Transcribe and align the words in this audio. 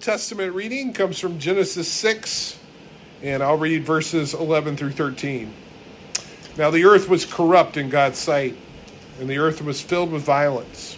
Testament 0.00 0.54
reading 0.54 0.92
comes 0.92 1.18
from 1.18 1.40
Genesis 1.40 1.88
6, 1.88 2.56
and 3.20 3.42
I'll 3.42 3.58
read 3.58 3.82
verses 3.82 4.32
11 4.32 4.76
through 4.76 4.92
13. 4.92 5.52
Now 6.56 6.70
the 6.70 6.84
earth 6.84 7.08
was 7.08 7.24
corrupt 7.24 7.76
in 7.76 7.88
God's 7.88 8.16
sight, 8.16 8.56
and 9.18 9.28
the 9.28 9.38
earth 9.38 9.60
was 9.60 9.80
filled 9.80 10.12
with 10.12 10.22
violence. 10.22 10.96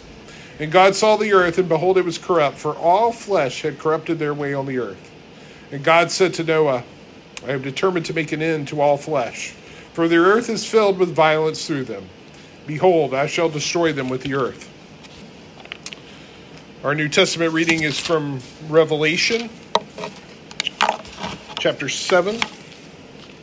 And 0.59 0.71
God 0.71 0.95
saw 0.95 1.17
the 1.17 1.33
earth, 1.33 1.57
and 1.57 1.67
behold, 1.67 1.97
it 1.97 2.05
was 2.05 2.19
corrupt, 2.19 2.59
for 2.59 2.77
all 2.77 3.11
flesh 3.11 3.63
had 3.63 3.79
corrupted 3.79 4.19
their 4.19 4.35
way 4.35 4.53
on 4.53 4.67
the 4.67 4.79
earth. 4.79 5.11
And 5.73 5.83
God 5.83 6.11
said 6.11 6.35
to 6.35 6.45
Noah, 6.45 6.85
I 7.47 7.53
have 7.53 7.63
determined 7.63 8.05
to 8.07 8.15
make 8.15 8.33
an 8.33 8.43
end 8.43 8.69
to 8.69 8.83
all 8.83 8.99
flesh, 8.99 9.53
for 9.95 10.09
the 10.09 10.19
earth 10.19 10.51
is 10.51 10.67
filled 10.67 10.99
with 10.99 11.15
violence 11.15 11.67
through 11.67 11.85
them. 11.85 12.07
Behold, 12.67 13.15
I 13.15 13.29
shall 13.29 13.49
destroy 13.49 13.95
them 13.95 14.11
with 14.11 14.25
the 14.25 14.35
earth. 14.35 14.69
Our 16.83 16.95
New 16.95 17.11
Testament 17.11 17.53
reading 17.53 17.83
is 17.83 17.99
from 18.01 18.41
Revelation, 18.67 19.51
chapter 21.59 21.91
7, 21.91 22.41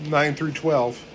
9 0.09 0.35
through 0.35 0.53
12. 0.53 1.05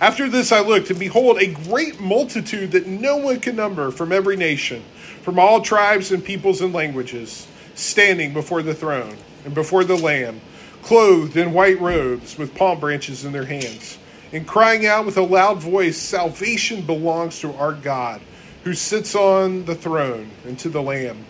After 0.00 0.28
this 0.28 0.52
I 0.52 0.60
looked, 0.60 0.90
and 0.90 0.98
behold, 1.00 1.38
a 1.38 1.48
great 1.48 1.98
multitude 1.98 2.70
that 2.70 2.86
no 2.86 3.16
one 3.16 3.40
could 3.40 3.56
number 3.56 3.90
from 3.90 4.12
every 4.12 4.36
nation, 4.36 4.84
from 5.22 5.36
all 5.36 5.62
tribes 5.62 6.12
and 6.12 6.24
peoples 6.24 6.60
and 6.60 6.72
languages, 6.72 7.48
standing 7.74 8.32
before 8.32 8.62
the 8.62 8.72
throne 8.72 9.16
and 9.44 9.52
before 9.52 9.82
the 9.82 9.96
Lamb, 9.96 10.40
clothed 10.82 11.36
in 11.36 11.52
white 11.52 11.80
robes, 11.80 12.38
with 12.38 12.54
palm 12.54 12.78
branches 12.78 13.24
in 13.24 13.32
their 13.32 13.46
hands, 13.46 13.98
and 14.32 14.46
crying 14.46 14.86
out 14.86 15.06
with 15.06 15.16
a 15.16 15.22
loud 15.22 15.60
voice 15.60 15.96
Salvation 15.96 16.82
belongs 16.82 17.40
to 17.40 17.52
our 17.54 17.72
God 17.72 18.20
who 18.64 18.74
sits 18.74 19.14
on 19.14 19.66
the 19.66 19.74
throne 19.74 20.30
and 20.46 20.58
to 20.58 20.70
the 20.70 20.82
Lamb. 20.82 21.24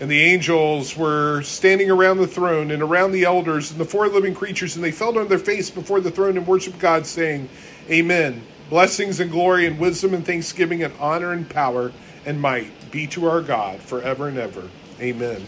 And 0.00 0.10
the 0.10 0.20
angels 0.20 0.96
were 0.96 1.42
standing 1.42 1.90
around 1.90 2.18
the 2.18 2.26
throne 2.26 2.70
and 2.70 2.82
around 2.82 3.12
the 3.12 3.24
elders 3.24 3.70
and 3.70 3.78
the 3.78 3.84
four 3.84 4.08
living 4.08 4.34
creatures, 4.34 4.74
and 4.74 4.84
they 4.84 4.90
fell 4.90 5.18
on 5.18 5.28
their 5.28 5.38
face 5.38 5.70
before 5.70 6.00
the 6.00 6.10
throne 6.10 6.36
and 6.36 6.46
worshiped 6.46 6.78
God, 6.78 7.06
saying, 7.06 7.48
Amen. 7.90 8.42
Blessings 8.70 9.20
and 9.20 9.30
glory 9.30 9.66
and 9.66 9.78
wisdom 9.78 10.14
and 10.14 10.24
thanksgiving 10.24 10.82
and 10.82 10.94
honor 10.98 11.32
and 11.32 11.48
power 11.48 11.92
and 12.24 12.40
might 12.40 12.90
be 12.90 13.06
to 13.08 13.28
our 13.28 13.42
God 13.42 13.80
forever 13.80 14.28
and 14.28 14.38
ever. 14.38 14.68
Amen. 15.00 15.44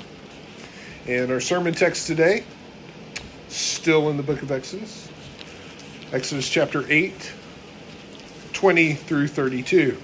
And 1.07 1.31
our 1.31 1.41
sermon 1.41 1.75
text 1.75 2.07
today, 2.07 2.45
still 3.49 4.11
in 4.11 4.17
the 4.17 4.23
book 4.23 4.43
of 4.43 4.51
Exodus, 4.51 5.09
Exodus 6.13 6.49
chapter 6.49 6.85
8, 6.89 7.33
20 8.53 8.95
through 8.95 9.29
32. 9.29 9.97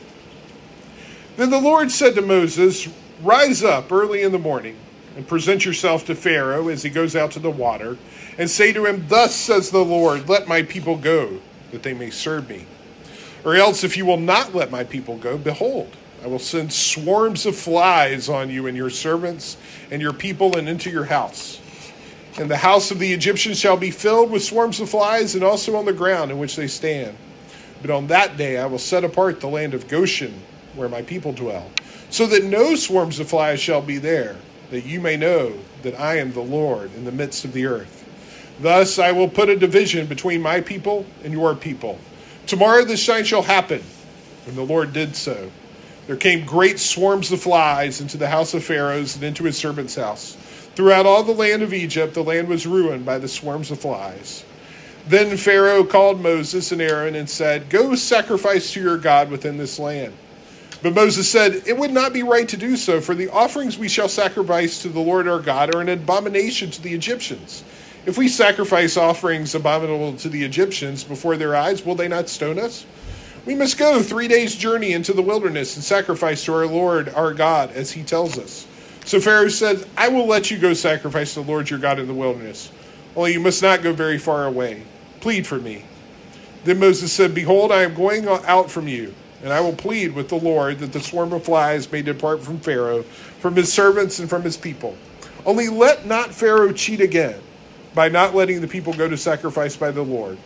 Then 1.41 1.49
the 1.49 1.59
Lord 1.59 1.91
said 1.91 2.17
to 2.17 2.21
Moses, 2.21 2.87
Rise 3.23 3.65
up 3.65 3.91
early 3.91 4.21
in 4.21 4.31
the 4.31 4.39
morning 4.39 4.77
and 5.17 5.27
present 5.27 5.65
yourself 5.65 6.05
to 6.05 6.15
Pharaoh 6.15 6.69
as 6.69 6.83
he 6.83 6.91
goes 6.91 7.17
out 7.17 7.31
to 7.31 7.39
the 7.39 7.51
water, 7.51 7.97
and 8.37 8.51
say 8.51 8.75
to 8.75 8.85
him, 8.85 9.07
Thus 9.09 9.35
says 9.37 9.71
the 9.71 9.83
Lord, 9.83 10.29
Let 10.29 10.49
my 10.49 10.61
people 10.61 10.99
go, 10.99 11.41
that 11.71 11.83
they 11.83 11.95
may 11.95 12.11
serve 12.11 12.47
me. 12.47 12.67
Or 13.43 13.57
else, 13.57 13.85
if 13.85 13.97
you 13.97 14.05
will 14.05 14.19
not 14.19 14.55
let 14.55 14.71
my 14.71 14.85
people 14.85 15.17
go, 15.17 15.39
behold, 15.39 15.97
I 16.23 16.27
will 16.27 16.39
send 16.39 16.75
swarms 16.75 17.47
of 17.47 17.57
flies 17.57 18.29
on 18.29 18.51
you 18.51 18.67
and 18.67 18.77
your 18.77 18.91
servants 18.91 19.57
and 19.91 20.03
your 20.03 20.13
people 20.13 20.59
and 20.59 20.69
into 20.69 20.91
your 20.91 21.07
house. 21.07 21.59
And 22.39 22.51
the 22.51 22.59
house 22.59 22.91
of 22.91 22.99
the 22.99 23.15
Egyptians 23.15 23.59
shall 23.59 23.79
be 23.79 23.91
filled 23.91 24.31
with 24.31 24.45
swarms 24.45 24.79
of 24.79 24.91
flies, 24.91 25.35
and 25.35 25.43
also 25.43 25.75
on 25.77 25.87
the 25.87 25.95
ground 25.95 26.31
in 26.31 26.39
which 26.39 26.57
they 26.57 26.67
stand. 26.67 27.17
But 27.81 27.91
on 27.91 28.09
that 28.09 28.37
day 28.37 28.59
I 28.59 28.67
will 28.67 28.79
set 28.79 29.05
apart 29.05 29.41
the 29.41 29.49
land 29.49 29.73
of 29.73 29.89
Goshen 29.89 30.43
where 30.75 30.89
my 30.89 31.03
people 31.03 31.33
dwell, 31.33 31.71
so 32.11 32.27
that 32.27 32.45
no 32.45 32.75
swarms 32.75 33.19
of 33.19 33.29
flies 33.29 33.61
shall 33.61 33.83
be 33.83 33.99
there, 33.99 34.37
that 34.71 34.85
you 34.85 35.01
may 35.01 35.17
know 35.17 35.53
that 35.83 35.99
I 35.99 36.19
am 36.19 36.33
the 36.33 36.41
Lord 36.41 36.95
in 36.95 37.05
the 37.05 37.13
midst 37.13 37.45
of 37.45 37.53
the 37.53 37.67
earth. 37.67 37.97
Thus 38.61 38.99
I 38.99 39.13
will 39.13 39.29
put 39.29 39.49
a 39.49 39.57
division 39.57 40.07
between 40.07 40.43
my 40.43 40.61
people 40.61 41.07
and 41.25 41.33
your 41.33 41.55
people. 41.55 41.99
Tomorrow 42.47 42.85
this 42.85 43.05
sign 43.05 43.25
shall 43.25 43.43
happen. 43.43 43.83
And 44.47 44.57
the 44.57 44.63
Lord 44.63 44.93
did 44.93 45.17
so. 45.17 45.51
There 46.07 46.17
came 46.17 46.45
great 46.45 46.79
swarms 46.79 47.31
of 47.31 47.41
flies 47.41 48.01
into 48.01 48.17
the 48.17 48.29
house 48.29 48.53
of 48.55 48.65
Pharaoh's 48.65 49.15
and 49.15 49.25
into 49.25 49.45
his 49.45 49.57
servant's 49.57 49.95
house. 49.95 50.37
Throughout 50.75 51.07
all 51.07 51.23
the 51.23 51.33
land 51.33 51.63
of 51.63 51.73
Egypt, 51.73 52.15
the 52.15 52.25
land 52.25 52.49
was 52.49 52.67
ruined 52.67 53.05
by 53.05 53.19
the 53.19 53.29
swarms 53.29 53.71
of 53.71 53.81
flies. 53.81 54.45
Then 55.07 55.37
Pharaoh 55.37 55.85
called 55.85 56.21
Moses 56.21 56.73
and 56.73 56.83
Aaron 56.83 57.15
and 57.15 57.29
said, 57.29 57.69
Go 57.69 57.95
sacrifice 57.95 58.73
to 58.73 58.83
your 58.83 58.99
God 58.99 59.31
within 59.31 59.57
this 59.57 59.79
land. 59.79 60.13
But 60.83 60.95
Moses 60.95 61.31
said, 61.31 61.63
It 61.67 61.77
would 61.77 61.93
not 61.93 62.13
be 62.13 62.23
right 62.23 62.49
to 62.49 62.57
do 62.57 62.77
so, 62.77 63.01
for 63.01 63.15
the 63.15 63.29
offerings 63.29 63.79
we 63.79 63.89
shall 63.89 64.09
sacrifice 64.09 64.81
to 64.83 64.89
the 64.89 65.01
Lord 65.01 65.29
our 65.29 65.41
God 65.41 65.75
are 65.75 65.81
an 65.81 65.89
abomination 65.89 66.71
to 66.71 66.83
the 66.83 66.95
Egyptians. 66.95 67.65
If 68.07 68.17
we 68.17 68.29
sacrifice 68.29 68.97
offerings 68.97 69.55
abominable 69.55 70.15
to 70.17 70.31
the 70.31 70.43
Egyptians 70.43 71.05
before 71.05 71.37
their 71.37 71.55
eyes, 71.55 71.85
will 71.85 71.95
they 71.95 72.09
not 72.09 72.31
stone 72.31 72.59
us? 72.59 72.87
We 73.45 73.55
must 73.55 73.79
go 73.79 74.03
three 74.03 74.27
days' 74.27 74.55
journey 74.55 74.93
into 74.93 75.13
the 75.13 75.23
wilderness 75.23 75.77
and 75.77 75.85
sacrifice 75.85 76.45
to 76.45 76.55
our 76.55 76.67
Lord 76.67 77.11
our 77.11 77.35
God, 77.35 77.71
as 77.73 77.93
he 77.93 78.03
tells 78.03 78.39
us. 78.39 78.67
So 79.05 79.21
Pharaoh 79.21 79.49
said, 79.49 79.87
I 79.97 80.09
will 80.09 80.27
let 80.27 80.51
you 80.51 80.59
go 80.59 80.73
sacrifice 80.73 81.35
to 81.35 81.43
the 81.43 81.51
Lord 81.51 81.69
your 81.69 81.79
God 81.79 81.99
in 81.99 82.07
the 82.07 82.15
wilderness. 82.15 82.71
Only 83.17 83.35
you 83.35 83.41
must 83.41 83.63
not 83.63 83.83
go 83.83 83.93
very 83.93 84.19
far 84.19 84.47
away. 84.47 84.83
Plead 85.21 85.47
for 85.47 85.59
me. 85.59 85.85
Then 86.65 86.79
Moses 86.79 87.13
said, 87.13 87.35
Behold, 87.35 87.73
I 87.73 87.83
am 87.83 87.95
going 87.95 88.27
out 88.29 88.71
from 88.71 88.89
you 88.89 89.15
and 89.43 89.53
I 89.53 89.61
will 89.61 89.73
plead 89.73 90.15
with 90.15 90.29
the 90.29 90.39
Lord 90.39 90.79
that 90.81 90.93
the 90.93 91.01
swarm 91.01 91.33
of 91.33 91.45
flies 91.45 91.91
may 91.91 92.03
depart 92.03 92.43
from 92.43 92.59
Pharaoh, 92.59 93.03
from 93.03 93.57
his 93.57 93.73
servants, 93.73 94.19
and 94.19 94.29
from 94.29 94.43
his 94.43 94.57
people. 94.57 94.97
Only 95.47 95.69
let 95.69 96.07
not 96.07 96.35
Pharaoh 96.35 96.73
cheat 96.73 97.01
again 97.01 97.41
by 97.95 98.09
not 98.09 98.35
letting 98.35 98.61
the 98.61 98.69
people 98.69 98.93
go 98.93 99.09
to 99.09 99.17
sacrifice 99.17 99.77
by 99.77 99.91
the 99.91 100.03
Lord. 100.03 100.39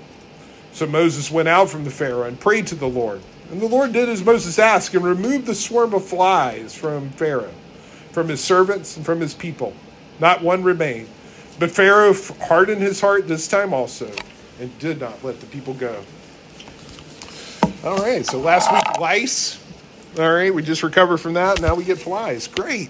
So 0.72 0.86
Moses 0.86 1.30
went 1.30 1.48
out 1.48 1.68
from 1.68 1.84
the 1.84 1.90
Pharaoh 1.90 2.24
and 2.24 2.38
prayed 2.38 2.66
to 2.68 2.74
the 2.74 2.88
Lord. 2.88 3.20
And 3.50 3.60
the 3.60 3.68
Lord 3.68 3.92
did 3.92 4.08
as 4.08 4.24
Moses 4.24 4.58
asked 4.58 4.94
and 4.94 5.04
removed 5.04 5.46
the 5.46 5.54
swarm 5.54 5.94
of 5.94 6.04
flies 6.04 6.74
from 6.74 7.10
Pharaoh, 7.10 7.54
from 8.12 8.28
his 8.28 8.42
servants, 8.42 8.96
and 8.96 9.04
from 9.04 9.20
his 9.20 9.34
people. 9.34 9.74
Not 10.18 10.42
one 10.42 10.62
remained. 10.62 11.08
But 11.58 11.70
Pharaoh 11.70 12.14
hardened 12.42 12.82
his 12.82 13.00
heart 13.00 13.28
this 13.28 13.46
time 13.46 13.72
also 13.72 14.10
and 14.60 14.76
did 14.78 15.00
not 15.00 15.22
let 15.22 15.40
the 15.40 15.46
people 15.46 15.74
go. 15.74 16.02
All 17.84 17.98
right, 17.98 18.24
so 18.24 18.38
last 18.38 18.72
week, 18.72 18.98
lice. 18.98 19.62
All 20.18 20.32
right, 20.32 20.54
we 20.54 20.62
just 20.62 20.82
recovered 20.82 21.18
from 21.18 21.34
that. 21.34 21.60
Now 21.60 21.74
we 21.74 21.84
get 21.84 21.98
flies. 21.98 22.48
Great. 22.48 22.88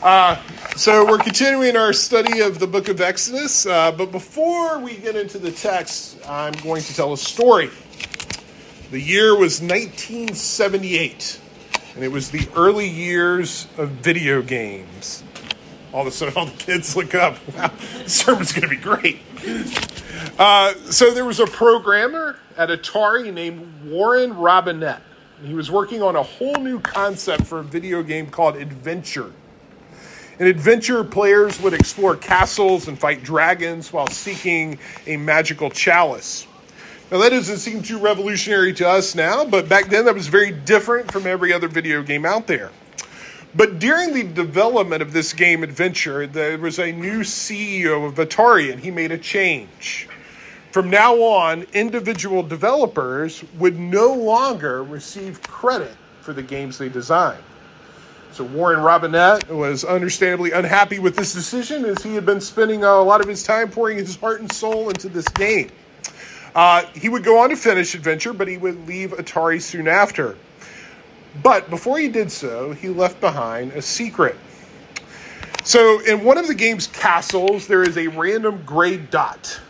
Uh, 0.00 0.40
so 0.76 1.04
we're 1.04 1.18
continuing 1.18 1.76
our 1.76 1.92
study 1.92 2.38
of 2.38 2.60
the 2.60 2.68
book 2.68 2.86
of 2.86 3.00
Exodus. 3.00 3.66
Uh, 3.66 3.90
but 3.90 4.12
before 4.12 4.78
we 4.78 4.96
get 4.96 5.16
into 5.16 5.38
the 5.38 5.50
text, 5.50 6.18
I'm 6.28 6.52
going 6.52 6.82
to 6.82 6.94
tell 6.94 7.12
a 7.14 7.18
story. 7.18 7.70
The 8.92 9.00
year 9.00 9.36
was 9.36 9.60
1978, 9.60 11.40
and 11.96 12.04
it 12.04 12.12
was 12.12 12.30
the 12.30 12.48
early 12.54 12.88
years 12.88 13.66
of 13.76 13.88
video 13.88 14.40
games. 14.42 15.24
All 15.92 16.02
of 16.02 16.06
a 16.06 16.12
sudden, 16.12 16.34
all 16.36 16.46
the 16.46 16.52
kids 16.52 16.94
look 16.94 17.16
up. 17.16 17.38
Wow, 17.56 17.72
this 17.98 18.12
sermon's 18.12 18.52
going 18.52 18.68
to 18.68 18.68
be 18.68 18.76
great. 18.76 19.18
Uh, 20.38 20.74
so 20.92 21.12
there 21.12 21.24
was 21.24 21.40
a 21.40 21.46
programmer 21.46 22.38
at 22.56 22.68
Atari 22.68 23.32
named 23.32 23.84
Warren 23.84 24.32
Robinett. 24.34 25.00
He 25.44 25.54
was 25.54 25.70
working 25.70 26.02
on 26.02 26.16
a 26.16 26.22
whole 26.22 26.56
new 26.56 26.78
concept 26.78 27.44
for 27.44 27.58
a 27.58 27.64
video 27.64 28.02
game 28.02 28.28
called 28.28 28.56
Adventure. 28.56 29.32
In 30.38 30.46
Adventure, 30.46 31.04
players 31.04 31.60
would 31.60 31.74
explore 31.74 32.16
castles 32.16 32.88
and 32.88 32.98
fight 32.98 33.22
dragons 33.22 33.92
while 33.92 34.06
seeking 34.06 34.78
a 35.06 35.16
magical 35.16 35.70
chalice. 35.70 36.46
Now, 37.10 37.18
that 37.18 37.30
doesn't 37.30 37.58
seem 37.58 37.82
too 37.82 37.98
revolutionary 37.98 38.72
to 38.74 38.88
us 38.88 39.14
now, 39.14 39.44
but 39.44 39.68
back 39.68 39.86
then 39.86 40.06
that 40.06 40.14
was 40.14 40.28
very 40.28 40.50
different 40.50 41.12
from 41.12 41.26
every 41.26 41.52
other 41.52 41.68
video 41.68 42.02
game 42.02 42.24
out 42.24 42.46
there. 42.46 42.70
But 43.54 43.78
during 43.78 44.14
the 44.14 44.22
development 44.22 45.02
of 45.02 45.12
this 45.12 45.34
game, 45.34 45.62
Adventure, 45.62 46.26
there 46.26 46.56
was 46.56 46.78
a 46.78 46.90
new 46.90 47.20
CEO 47.20 48.06
of 48.06 48.14
Atari, 48.14 48.72
and 48.72 48.80
he 48.80 48.90
made 48.90 49.12
a 49.12 49.18
change. 49.18 50.08
From 50.72 50.88
now 50.88 51.16
on, 51.20 51.66
individual 51.74 52.42
developers 52.42 53.44
would 53.58 53.78
no 53.78 54.14
longer 54.14 54.82
receive 54.82 55.42
credit 55.42 55.94
for 56.22 56.32
the 56.32 56.42
games 56.42 56.78
they 56.78 56.88
designed. 56.88 57.44
So 58.32 58.44
Warren 58.44 58.80
Robinett 58.80 59.54
was 59.54 59.84
understandably 59.84 60.52
unhappy 60.52 60.98
with 60.98 61.14
this 61.14 61.34
decision 61.34 61.84
as 61.84 62.02
he 62.02 62.14
had 62.14 62.24
been 62.24 62.40
spending 62.40 62.84
a 62.84 63.02
lot 63.02 63.20
of 63.20 63.28
his 63.28 63.42
time 63.42 63.70
pouring 63.70 63.98
his 63.98 64.16
heart 64.16 64.40
and 64.40 64.50
soul 64.50 64.88
into 64.88 65.10
this 65.10 65.28
game. 65.28 65.70
Uh, 66.54 66.86
he 66.94 67.10
would 67.10 67.22
go 67.22 67.38
on 67.40 67.50
to 67.50 67.56
finish 67.56 67.94
Adventure, 67.94 68.32
but 68.32 68.48
he 68.48 68.56
would 68.56 68.88
leave 68.88 69.10
Atari 69.10 69.60
soon 69.60 69.86
after. 69.86 70.38
But 71.42 71.68
before 71.68 71.98
he 71.98 72.08
did 72.08 72.32
so, 72.32 72.72
he 72.72 72.88
left 72.88 73.20
behind 73.20 73.72
a 73.72 73.82
secret. 73.82 74.36
So 75.64 76.00
in 76.00 76.24
one 76.24 76.38
of 76.38 76.46
the 76.46 76.54
game's 76.54 76.86
castles, 76.86 77.66
there 77.66 77.82
is 77.82 77.98
a 77.98 78.08
random 78.08 78.62
gray 78.64 78.96
dot 78.96 79.60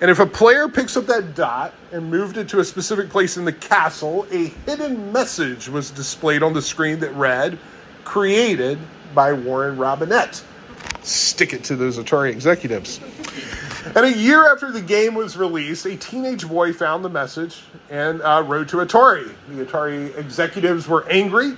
and 0.00 0.10
if 0.10 0.20
a 0.20 0.26
player 0.26 0.68
picks 0.68 0.96
up 0.96 1.06
that 1.06 1.34
dot 1.34 1.74
and 1.92 2.10
moved 2.10 2.36
it 2.36 2.48
to 2.50 2.60
a 2.60 2.64
specific 2.64 3.08
place 3.08 3.36
in 3.36 3.44
the 3.44 3.52
castle, 3.52 4.26
a 4.30 4.46
hidden 4.66 5.12
message 5.12 5.68
was 5.68 5.90
displayed 5.90 6.42
on 6.42 6.52
the 6.52 6.62
screen 6.62 7.00
that 7.00 7.12
read, 7.14 7.58
Created 8.04 8.78
by 9.14 9.32
Warren 9.32 9.76
Robinett. 9.76 10.42
Stick 11.02 11.52
it 11.52 11.64
to 11.64 11.76
those 11.76 11.98
Atari 11.98 12.30
executives. 12.30 13.00
And 13.94 14.04
a 14.04 14.12
year 14.12 14.50
after 14.50 14.70
the 14.70 14.80
game 14.80 15.14
was 15.14 15.36
released, 15.36 15.86
a 15.86 15.96
teenage 15.96 16.46
boy 16.46 16.72
found 16.72 17.04
the 17.04 17.08
message 17.08 17.62
and 17.90 18.20
uh, 18.22 18.44
wrote 18.46 18.68
to 18.68 18.78
Atari. 18.78 19.32
The 19.48 19.64
Atari 19.64 20.16
executives 20.16 20.86
were 20.86 21.08
angry, 21.08 21.56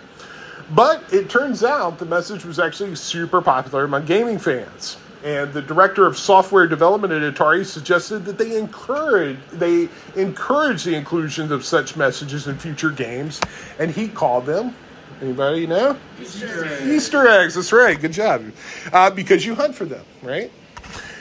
but 0.71 1.03
it 1.13 1.29
turns 1.29 1.65
out 1.65 1.99
the 1.99 2.07
message 2.07 2.45
was 2.45 2.59
actually 2.59 2.95
super 2.95 3.43
popular 3.43 3.85
among 3.85 4.07
gaming 4.07 4.39
fans. 4.39 4.97
And 5.23 5.53
the 5.53 5.61
director 5.61 6.07
of 6.07 6.17
software 6.17 6.67
development 6.67 7.13
at 7.13 7.35
Atari 7.35 7.67
suggested 7.67 8.25
that 8.25 8.39
they 8.39 8.57
encourage 8.57 9.39
they 9.53 9.89
encourage 10.17 10.85
the 10.85 10.95
inclusion 10.95 11.53
of 11.53 11.65
such 11.65 11.97
messages 11.97 12.47
in 12.47 12.57
future 12.57 12.91
games, 12.91 13.41
and 13.79 13.91
he 13.91 14.09
called 14.09 14.47
them 14.47 14.75
Anybody 15.21 15.67
know? 15.67 15.97
Easter 16.21 16.65
eggs. 16.65 16.87
Easter 16.87 17.29
eggs. 17.29 17.55
That's 17.55 17.73
right. 17.73 18.01
Good 18.01 18.13
job. 18.13 18.51
Uh, 18.93 19.11
because 19.11 19.45
you 19.45 19.55
hunt 19.55 19.75
for 19.75 19.85
them, 19.85 20.05
right? 20.23 20.51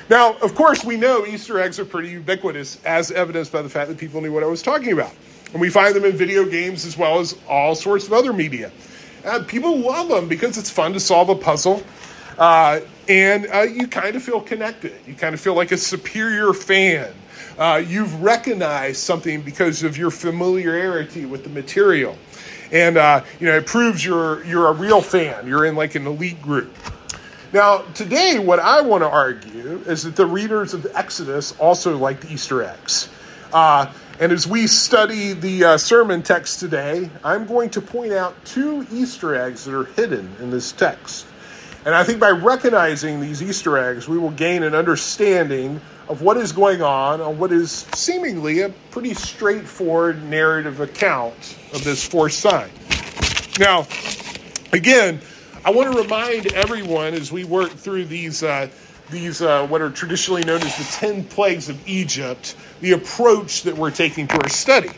Now, 0.09 0.37
of 0.37 0.55
course, 0.55 0.85
we 0.85 0.95
know 0.95 1.25
Easter 1.25 1.59
eggs 1.59 1.79
are 1.79 1.85
pretty 1.85 2.09
ubiquitous, 2.09 2.79
as 2.85 3.11
evidenced 3.11 3.51
by 3.51 3.61
the 3.61 3.69
fact 3.69 3.89
that 3.89 3.97
people 3.97 4.21
knew 4.21 4.31
what 4.31 4.43
I 4.43 4.47
was 4.47 4.61
talking 4.61 4.93
about. 4.93 5.13
And 5.51 5.59
we 5.59 5.69
find 5.69 5.93
them 5.93 6.05
in 6.05 6.13
video 6.15 6.45
games 6.45 6.85
as 6.85 6.97
well 6.97 7.19
as 7.19 7.35
all 7.47 7.75
sorts 7.75 8.07
of 8.07 8.13
other 8.13 8.31
media. 8.31 8.71
Uh, 9.25 9.43
people 9.45 9.77
love 9.77 10.07
them 10.07 10.29
because 10.29 10.57
it's 10.57 10.69
fun 10.69 10.93
to 10.93 10.99
solve 10.99 11.29
a 11.29 11.35
puzzle. 11.35 11.83
Uh, 12.39 12.79
and 13.09 13.47
uh, 13.53 13.61
you 13.61 13.87
kind 13.87 14.15
of 14.15 14.23
feel 14.23 14.39
connected. 14.39 14.93
You 15.05 15.13
kind 15.13 15.33
of 15.33 15.41
feel 15.41 15.55
like 15.55 15.71
a 15.71 15.77
superior 15.77 16.53
fan. 16.53 17.13
Uh, 17.57 17.83
you've 17.85 18.21
recognized 18.21 18.97
something 18.97 19.41
because 19.41 19.83
of 19.83 19.97
your 19.97 20.09
familiarity 20.09 21.25
with 21.25 21.43
the 21.43 21.49
material. 21.49 22.17
And, 22.71 22.97
uh, 22.97 23.25
you 23.39 23.47
know, 23.47 23.57
it 23.57 23.65
proves 23.65 24.05
you're, 24.05 24.43
you're 24.45 24.67
a 24.67 24.73
real 24.73 25.01
fan. 25.01 25.47
You're 25.47 25.65
in 25.65 25.75
like 25.75 25.95
an 25.95 26.07
elite 26.07 26.41
group. 26.41 26.73
Now, 27.51 27.79
today, 27.93 28.39
what 28.39 28.59
I 28.59 28.81
want 28.81 29.03
to 29.03 29.09
argue 29.09 29.81
is 29.87 30.03
that 30.03 30.15
the 30.15 30.25
readers 30.25 30.73
of 30.73 30.87
Exodus 30.93 31.51
also 31.59 31.97
liked 31.97 32.31
Easter 32.31 32.63
eggs. 32.63 33.09
Uh, 33.51 33.91
and 34.19 34.31
as 34.31 34.47
we 34.47 34.67
study 34.67 35.33
the 35.33 35.63
uh, 35.63 35.77
sermon 35.77 36.21
text 36.21 36.59
today, 36.59 37.09
I'm 37.23 37.47
going 37.47 37.71
to 37.71 37.81
point 37.81 38.13
out 38.13 38.35
two 38.45 38.85
Easter 38.91 39.35
eggs 39.35 39.65
that 39.65 39.73
are 39.73 39.85
hidden 39.85 40.33
in 40.39 40.51
this 40.51 40.71
text. 40.71 41.25
And 41.85 41.95
I 41.95 42.03
think 42.03 42.19
by 42.19 42.31
recognizing 42.31 43.21
these 43.21 43.41
Easter 43.41 43.77
eggs, 43.77 44.07
we 44.07 44.17
will 44.17 44.31
gain 44.31 44.63
an 44.63 44.75
understanding 44.75 45.79
of 46.09 46.21
what 46.21 46.35
is 46.35 46.51
going 46.51 46.81
on 46.81 47.21
on 47.21 47.37
what 47.37 47.53
is 47.53 47.71
seemingly 47.93 48.61
a 48.61 48.69
pretty 48.91 49.13
straightforward 49.13 50.23
narrative 50.23 50.81
account 50.81 51.57
of 51.73 51.83
this 51.83 52.05
fourth 52.05 52.33
sign. 52.33 52.69
Now, 53.59 53.87
again, 54.73 55.21
I 55.63 55.71
want 55.71 55.93
to 55.93 56.01
remind 56.01 56.51
everyone 56.53 57.13
as 57.13 57.31
we 57.31 57.43
work 57.43 57.71
through 57.71 58.05
these. 58.05 58.43
Uh, 58.43 58.69
these 59.09 59.41
uh, 59.41 59.65
what 59.67 59.81
are 59.81 59.89
traditionally 59.89 60.43
known 60.43 60.61
as 60.61 60.77
the 60.77 60.83
10 60.83 61.23
plagues 61.25 61.67
of 61.67 61.87
Egypt, 61.87 62.55
the 62.79 62.91
approach 62.91 63.63
that 63.63 63.75
we're 63.75 63.89
taking 63.89 64.27
to 64.27 64.35
our 64.35 64.49
study. 64.49 64.91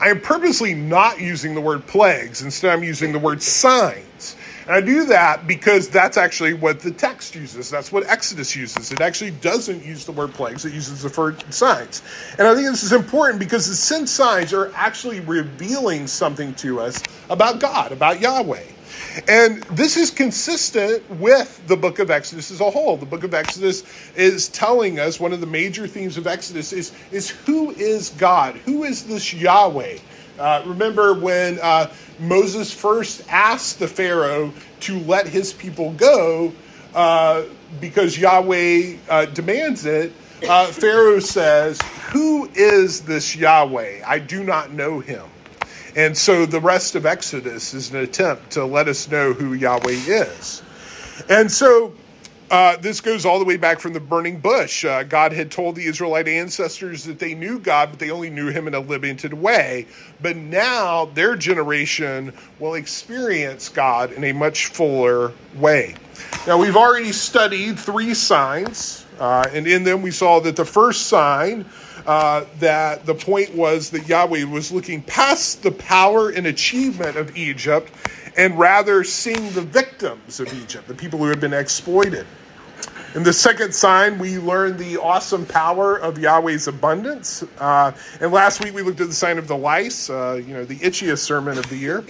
I 0.00 0.08
am 0.08 0.20
purposely 0.20 0.74
not 0.74 1.20
using 1.20 1.54
the 1.54 1.60
word 1.60 1.86
plagues, 1.86 2.42
instead, 2.42 2.72
I'm 2.72 2.82
using 2.82 3.12
the 3.12 3.18
word 3.18 3.42
signs. 3.42 4.36
I 4.74 4.80
do 4.80 5.04
that 5.06 5.46
because 5.46 5.88
that's 5.88 6.16
actually 6.16 6.54
what 6.54 6.80
the 6.80 6.90
text 6.90 7.34
uses. 7.34 7.70
That's 7.70 7.90
what 7.90 8.06
Exodus 8.06 8.54
uses. 8.54 8.92
It 8.92 9.00
actually 9.00 9.32
doesn't 9.32 9.84
use 9.84 10.04
the 10.04 10.12
word 10.12 10.32
plagues, 10.32 10.64
it 10.64 10.72
uses 10.72 11.02
the 11.02 11.20
word 11.20 11.42
signs. 11.52 12.02
And 12.38 12.46
I 12.46 12.54
think 12.54 12.68
this 12.68 12.82
is 12.82 12.92
important 12.92 13.40
because 13.40 13.66
the 13.66 13.74
sin 13.74 14.06
signs 14.06 14.52
are 14.52 14.72
actually 14.74 15.20
revealing 15.20 16.06
something 16.06 16.54
to 16.56 16.80
us 16.80 17.02
about 17.28 17.60
God, 17.60 17.92
about 17.92 18.20
Yahweh. 18.20 18.64
And 19.28 19.62
this 19.64 19.96
is 19.96 20.10
consistent 20.10 21.08
with 21.18 21.66
the 21.66 21.76
book 21.76 21.98
of 21.98 22.10
Exodus 22.10 22.50
as 22.50 22.60
a 22.60 22.70
whole. 22.70 22.96
The 22.96 23.06
book 23.06 23.24
of 23.24 23.34
Exodus 23.34 23.84
is 24.16 24.48
telling 24.48 24.98
us 24.98 25.20
one 25.20 25.32
of 25.32 25.40
the 25.40 25.46
major 25.46 25.86
themes 25.86 26.16
of 26.16 26.26
Exodus 26.26 26.72
is, 26.72 26.92
is 27.10 27.30
who 27.30 27.70
is 27.72 28.10
God? 28.10 28.56
Who 28.56 28.84
is 28.84 29.04
this 29.04 29.32
Yahweh? 29.34 29.98
Uh, 30.42 30.60
remember 30.66 31.14
when 31.14 31.56
uh, 31.60 31.88
Moses 32.18 32.74
first 32.74 33.22
asked 33.28 33.78
the 33.78 33.86
Pharaoh 33.86 34.52
to 34.80 34.98
let 34.98 35.28
his 35.28 35.52
people 35.52 35.92
go 35.92 36.52
uh, 36.96 37.44
because 37.80 38.18
Yahweh 38.18 38.96
uh, 39.08 39.26
demands 39.26 39.86
it? 39.86 40.12
Uh, 40.42 40.66
Pharaoh 40.66 41.20
says, 41.20 41.80
Who 42.10 42.50
is 42.56 43.02
this 43.02 43.36
Yahweh? 43.36 44.02
I 44.04 44.18
do 44.18 44.42
not 44.42 44.72
know 44.72 44.98
him. 44.98 45.22
And 45.94 46.18
so 46.18 46.44
the 46.44 46.60
rest 46.60 46.96
of 46.96 47.06
Exodus 47.06 47.72
is 47.72 47.92
an 47.92 47.98
attempt 47.98 48.50
to 48.52 48.64
let 48.64 48.88
us 48.88 49.08
know 49.08 49.34
who 49.34 49.52
Yahweh 49.52 49.92
is. 49.92 50.60
And 51.28 51.52
so 51.52 51.94
uh, 52.52 52.76
this 52.76 53.00
goes 53.00 53.24
all 53.24 53.38
the 53.38 53.46
way 53.46 53.56
back 53.56 53.80
from 53.80 53.94
the 53.94 54.00
burning 54.00 54.38
bush. 54.38 54.84
Uh, 54.84 55.02
God 55.04 55.32
had 55.32 55.50
told 55.50 55.74
the 55.74 55.86
Israelite 55.86 56.28
ancestors 56.28 57.04
that 57.04 57.18
they 57.18 57.34
knew 57.34 57.58
God, 57.58 57.88
but 57.88 57.98
they 57.98 58.10
only 58.10 58.28
knew 58.28 58.48
him 58.48 58.68
in 58.68 58.74
a 58.74 58.80
limited 58.80 59.32
way. 59.32 59.86
But 60.20 60.36
now 60.36 61.06
their 61.06 61.34
generation 61.34 62.34
will 62.58 62.74
experience 62.74 63.70
God 63.70 64.12
in 64.12 64.22
a 64.22 64.32
much 64.32 64.66
fuller 64.66 65.32
way. 65.54 65.94
Now, 66.46 66.58
we've 66.58 66.76
already 66.76 67.12
studied 67.12 67.78
three 67.78 68.12
signs, 68.12 69.06
uh, 69.18 69.46
and 69.50 69.66
in 69.66 69.84
them 69.84 70.02
we 70.02 70.10
saw 70.10 70.40
that 70.40 70.54
the 70.54 70.66
first 70.66 71.06
sign 71.06 71.64
uh, 72.06 72.44
that 72.58 73.06
the 73.06 73.14
point 73.14 73.54
was 73.54 73.88
that 73.90 74.06
Yahweh 74.06 74.44
was 74.44 74.70
looking 74.70 75.00
past 75.00 75.62
the 75.62 75.70
power 75.70 76.28
and 76.28 76.46
achievement 76.46 77.16
of 77.16 77.34
Egypt 77.34 77.90
and 78.36 78.58
rather 78.58 79.04
seeing 79.04 79.50
the 79.52 79.62
victims 79.62 80.38
of 80.38 80.52
Egypt, 80.62 80.86
the 80.86 80.94
people 80.94 81.18
who 81.18 81.26
had 81.26 81.40
been 81.40 81.54
exploited. 81.54 82.26
In 83.14 83.24
the 83.24 83.32
second 83.32 83.74
sign, 83.74 84.18
we 84.18 84.38
learned 84.38 84.78
the 84.78 84.96
awesome 84.96 85.44
power 85.44 85.98
of 85.98 86.16
Yahweh's 86.16 86.66
abundance. 86.66 87.44
Uh, 87.58 87.92
and 88.22 88.32
last 88.32 88.64
week 88.64 88.72
we 88.74 88.80
looked 88.80 89.02
at 89.02 89.08
the 89.08 89.12
sign 89.12 89.36
of 89.36 89.46
the 89.48 89.56
lice, 89.56 90.08
uh, 90.08 90.40
you 90.42 90.54
know, 90.54 90.64
the 90.64 90.78
itchiest 90.78 91.18
sermon 91.18 91.58
of 91.58 91.68
the 91.68 91.76
year, 91.76 92.02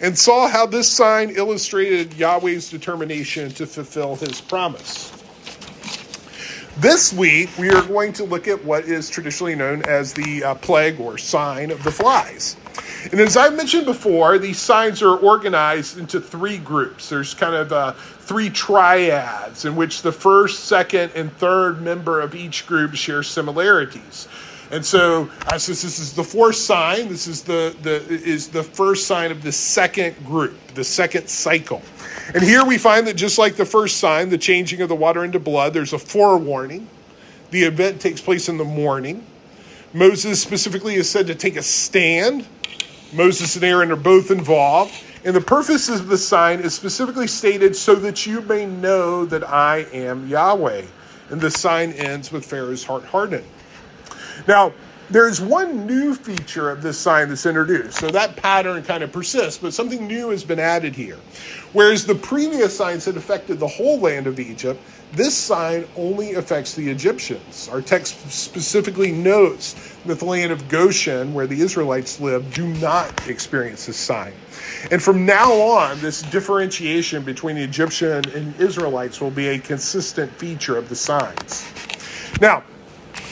and 0.00 0.18
saw 0.18 0.48
how 0.48 0.66
this 0.66 0.90
sign 0.90 1.30
illustrated 1.30 2.12
Yahweh's 2.14 2.70
determination 2.70 3.50
to 3.50 3.66
fulfill 3.68 4.16
his 4.16 4.40
promise. 4.40 5.12
This 6.78 7.12
week, 7.12 7.50
we 7.56 7.70
are 7.70 7.82
going 7.82 8.12
to 8.14 8.24
look 8.24 8.48
at 8.48 8.64
what 8.64 8.84
is 8.84 9.08
traditionally 9.08 9.54
known 9.54 9.82
as 9.88 10.12
the 10.12 10.42
uh, 10.42 10.54
plague 10.56 10.98
or 10.98 11.18
sign 11.18 11.70
of 11.70 11.84
the 11.84 11.92
flies. 11.92 12.56
And 13.10 13.20
as 13.20 13.36
I 13.36 13.48
mentioned 13.50 13.86
before, 13.86 14.38
these 14.38 14.58
signs 14.58 15.02
are 15.02 15.16
organized 15.16 15.98
into 15.98 16.20
three 16.20 16.58
groups. 16.58 17.08
There's 17.08 17.34
kind 17.34 17.54
of 17.54 17.72
uh, 17.72 17.92
three 17.92 18.50
triads 18.50 19.64
in 19.64 19.76
which 19.76 20.02
the 20.02 20.12
first, 20.12 20.64
second, 20.64 21.12
and 21.14 21.32
third 21.38 21.80
member 21.80 22.20
of 22.20 22.34
each 22.34 22.66
group 22.66 22.94
share 22.94 23.22
similarities. 23.22 24.28
And 24.70 24.84
so, 24.84 25.30
uh, 25.46 25.56
since 25.56 25.80
this 25.80 25.98
is 25.98 26.12
the 26.12 26.24
fourth 26.24 26.56
sign, 26.56 27.08
this 27.08 27.26
is 27.26 27.42
the, 27.42 27.74
the 27.82 28.06
is 28.06 28.48
the 28.48 28.62
first 28.62 29.06
sign 29.06 29.30
of 29.30 29.42
the 29.42 29.52
second 29.52 30.22
group, 30.26 30.58
the 30.74 30.84
second 30.84 31.28
cycle. 31.28 31.80
And 32.34 32.42
here 32.42 32.64
we 32.64 32.76
find 32.76 33.06
that 33.06 33.14
just 33.14 33.38
like 33.38 33.56
the 33.56 33.64
first 33.64 33.96
sign, 33.96 34.28
the 34.28 34.36
changing 34.36 34.82
of 34.82 34.90
the 34.90 34.94
water 34.94 35.24
into 35.24 35.38
blood, 35.38 35.72
there's 35.72 35.94
a 35.94 35.98
forewarning. 35.98 36.86
The 37.50 37.62
event 37.62 38.00
takes 38.02 38.20
place 38.20 38.50
in 38.50 38.58
the 38.58 38.64
morning. 38.64 39.24
Moses 39.94 40.42
specifically 40.42 40.96
is 40.96 41.08
said 41.08 41.26
to 41.28 41.34
take 41.34 41.56
a 41.56 41.62
stand. 41.62 42.46
Moses 43.12 43.56
and 43.56 43.64
Aaron 43.64 43.90
are 43.90 43.96
both 43.96 44.30
involved. 44.30 44.92
And 45.24 45.34
the 45.34 45.40
purpose 45.40 45.88
of 45.88 46.08
the 46.08 46.18
sign 46.18 46.60
is 46.60 46.74
specifically 46.74 47.26
stated 47.26 47.74
so 47.74 47.94
that 47.96 48.26
you 48.26 48.40
may 48.42 48.66
know 48.66 49.24
that 49.26 49.48
I 49.48 49.86
am 49.92 50.28
Yahweh. 50.28 50.84
And 51.30 51.40
the 51.40 51.50
sign 51.50 51.92
ends 51.92 52.32
with 52.32 52.44
Pharaoh's 52.46 52.84
heart 52.84 53.04
hardened. 53.04 53.46
Now, 54.46 54.72
there's 55.10 55.40
one 55.40 55.86
new 55.86 56.14
feature 56.14 56.70
of 56.70 56.82
this 56.82 56.98
sign 56.98 57.28
that's 57.28 57.46
introduced. 57.46 57.98
So 57.98 58.08
that 58.10 58.36
pattern 58.36 58.82
kind 58.82 59.02
of 59.02 59.12
persists, 59.12 59.58
but 59.58 59.72
something 59.72 60.06
new 60.06 60.30
has 60.30 60.44
been 60.44 60.58
added 60.58 60.94
here. 60.94 61.16
Whereas 61.72 62.04
the 62.04 62.14
previous 62.14 62.76
signs 62.76 63.04
had 63.04 63.16
affected 63.16 63.58
the 63.58 63.68
whole 63.68 63.98
land 63.98 64.26
of 64.26 64.38
Egypt, 64.38 64.80
this 65.12 65.34
sign 65.34 65.86
only 65.96 66.34
affects 66.34 66.74
the 66.74 66.88
Egyptians. 66.90 67.68
Our 67.72 67.80
text 67.80 68.30
specifically 68.30 69.10
notes 69.10 69.96
that 70.04 70.18
the 70.18 70.24
land 70.26 70.52
of 70.52 70.68
Goshen, 70.68 71.32
where 71.32 71.46
the 71.46 71.60
Israelites 71.60 72.20
lived, 72.20 72.54
do 72.54 72.66
not 72.74 73.26
experience 73.26 73.86
this 73.86 73.96
sign. 73.96 74.34
And 74.90 75.02
from 75.02 75.24
now 75.24 75.52
on, 75.52 75.98
this 76.00 76.22
differentiation 76.22 77.22
between 77.22 77.56
the 77.56 77.62
Egyptian 77.62 78.28
and 78.34 78.54
Israelites 78.60 79.20
will 79.20 79.30
be 79.30 79.48
a 79.48 79.58
consistent 79.58 80.30
feature 80.32 80.76
of 80.76 80.90
the 80.90 80.96
signs. 80.96 81.66
Now, 82.40 82.62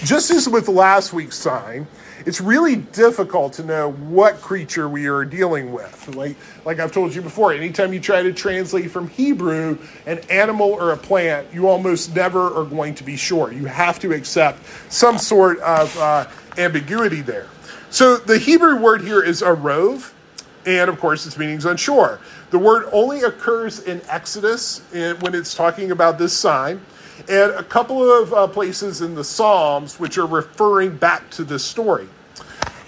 just 0.07 0.31
as 0.31 0.49
with 0.49 0.69
last 0.69 1.13
week's 1.13 1.37
sign, 1.37 1.87
it's 2.25 2.41
really 2.41 2.77
difficult 2.77 3.55
to 3.55 3.65
know 3.65 3.93
what 3.93 4.41
creature 4.41 4.89
we 4.89 5.07
are 5.07 5.25
dealing 5.25 5.73
with. 5.73 6.15
Like, 6.15 6.37
like 6.65 6.79
I've 6.79 6.93
told 6.93 7.15
you 7.15 7.23
before, 7.23 7.53
anytime 7.53 7.93
you 7.93 8.01
try 8.01 8.23
to 8.23 8.33
translate 8.33 8.91
from 8.91 9.09
Hebrew 9.09 9.79
an 10.07 10.21
animal 10.31 10.71
or 10.71 10.93
a 10.93 10.97
plant, 10.97 11.49
you 11.53 11.69
almost 11.69 12.15
never 12.15 12.57
are 12.57 12.65
going 12.65 12.95
to 12.97 13.05
be 13.05 13.17
sure. 13.17 13.53
You 13.53 13.67
have 13.67 13.99
to 14.01 14.13
accept 14.13 14.61
some 14.93 15.19
sort 15.19 15.59
of 15.61 15.97
uh, 15.99 16.27
ambiguity 16.57 17.21
there. 17.21 17.49
So 17.91 18.17
the 18.17 18.39
Hebrew 18.39 18.81
word 18.81 19.03
here 19.03 19.23
is 19.23 19.43
arov, 19.43 20.13
And 20.67 20.89
of 20.89 20.99
course, 20.99 21.27
its 21.27 21.39
meaning 21.39 21.59
is 21.59 21.65
unsure. 21.65 22.21
The 22.51 22.59
word 22.59 22.89
only 22.93 23.23
occurs 23.23 23.81
in 23.81 24.01
Exodus 24.09 24.83
when 24.93 25.35
it's 25.35 25.55
talking 25.55 25.93
about 25.93 26.19
this 26.19 26.37
sign, 26.37 26.81
and 27.21 27.53
a 27.53 27.63
couple 27.63 28.03
of 28.03 28.33
uh, 28.33 28.47
places 28.47 29.01
in 29.03 29.15
the 29.15 29.25
Psalms 29.25 29.99
which 29.99 30.19
are 30.19 30.27
referring 30.27 30.97
back 30.97 31.31
to 31.31 31.45
this 31.45 31.65
story. 31.65 32.09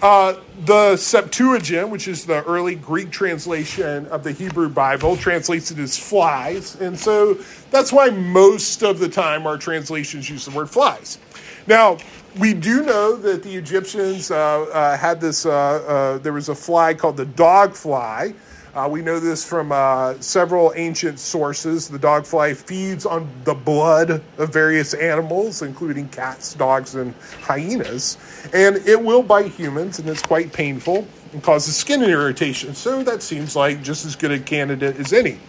Uh, 0.00 0.34
the 0.64 0.96
Septuagint, 0.96 1.88
which 1.88 2.06
is 2.06 2.24
the 2.24 2.44
early 2.44 2.76
Greek 2.76 3.10
translation 3.10 4.06
of 4.06 4.22
the 4.22 4.30
Hebrew 4.30 4.68
Bible, 4.68 5.16
translates 5.16 5.72
it 5.72 5.78
as 5.78 5.98
flies. 5.98 6.80
And 6.80 6.96
so 6.96 7.34
that's 7.72 7.92
why 7.92 8.10
most 8.10 8.82
of 8.82 9.00
the 9.00 9.08
time 9.08 9.44
our 9.44 9.58
translations 9.58 10.30
use 10.30 10.44
the 10.44 10.52
word 10.52 10.70
flies. 10.70 11.18
Now, 11.66 11.98
we 12.38 12.54
do 12.54 12.84
know 12.84 13.16
that 13.16 13.42
the 13.42 13.54
Egyptians 13.56 14.30
uh, 14.30 14.62
uh, 14.72 14.96
had 14.96 15.20
this, 15.20 15.44
uh, 15.44 15.50
uh, 15.50 16.18
there 16.18 16.32
was 16.32 16.48
a 16.48 16.54
fly 16.54 16.94
called 16.94 17.16
the 17.16 17.26
dog 17.26 17.74
fly. 17.74 18.34
Uh, 18.78 18.86
we 18.86 19.02
know 19.02 19.18
this 19.18 19.44
from 19.44 19.72
uh, 19.72 20.14
several 20.20 20.72
ancient 20.76 21.18
sources. 21.18 21.88
The 21.88 21.98
dog 21.98 22.24
fly 22.24 22.54
feeds 22.54 23.04
on 23.06 23.28
the 23.42 23.52
blood 23.52 24.22
of 24.38 24.52
various 24.52 24.94
animals, 24.94 25.62
including 25.62 26.08
cats, 26.10 26.54
dogs, 26.54 26.94
and 26.94 27.12
hyenas. 27.40 28.18
And 28.54 28.76
it 28.86 29.02
will 29.02 29.24
bite 29.24 29.50
humans, 29.50 29.98
and 29.98 30.08
it's 30.08 30.22
quite 30.22 30.52
painful 30.52 31.08
and 31.32 31.42
causes 31.42 31.76
skin 31.76 32.04
irritation. 32.04 32.72
So 32.72 33.02
that 33.02 33.20
seems 33.20 33.56
like 33.56 33.82
just 33.82 34.06
as 34.06 34.14
good 34.14 34.30
a 34.30 34.38
candidate 34.38 34.94
as 34.94 35.12
any. 35.12 35.40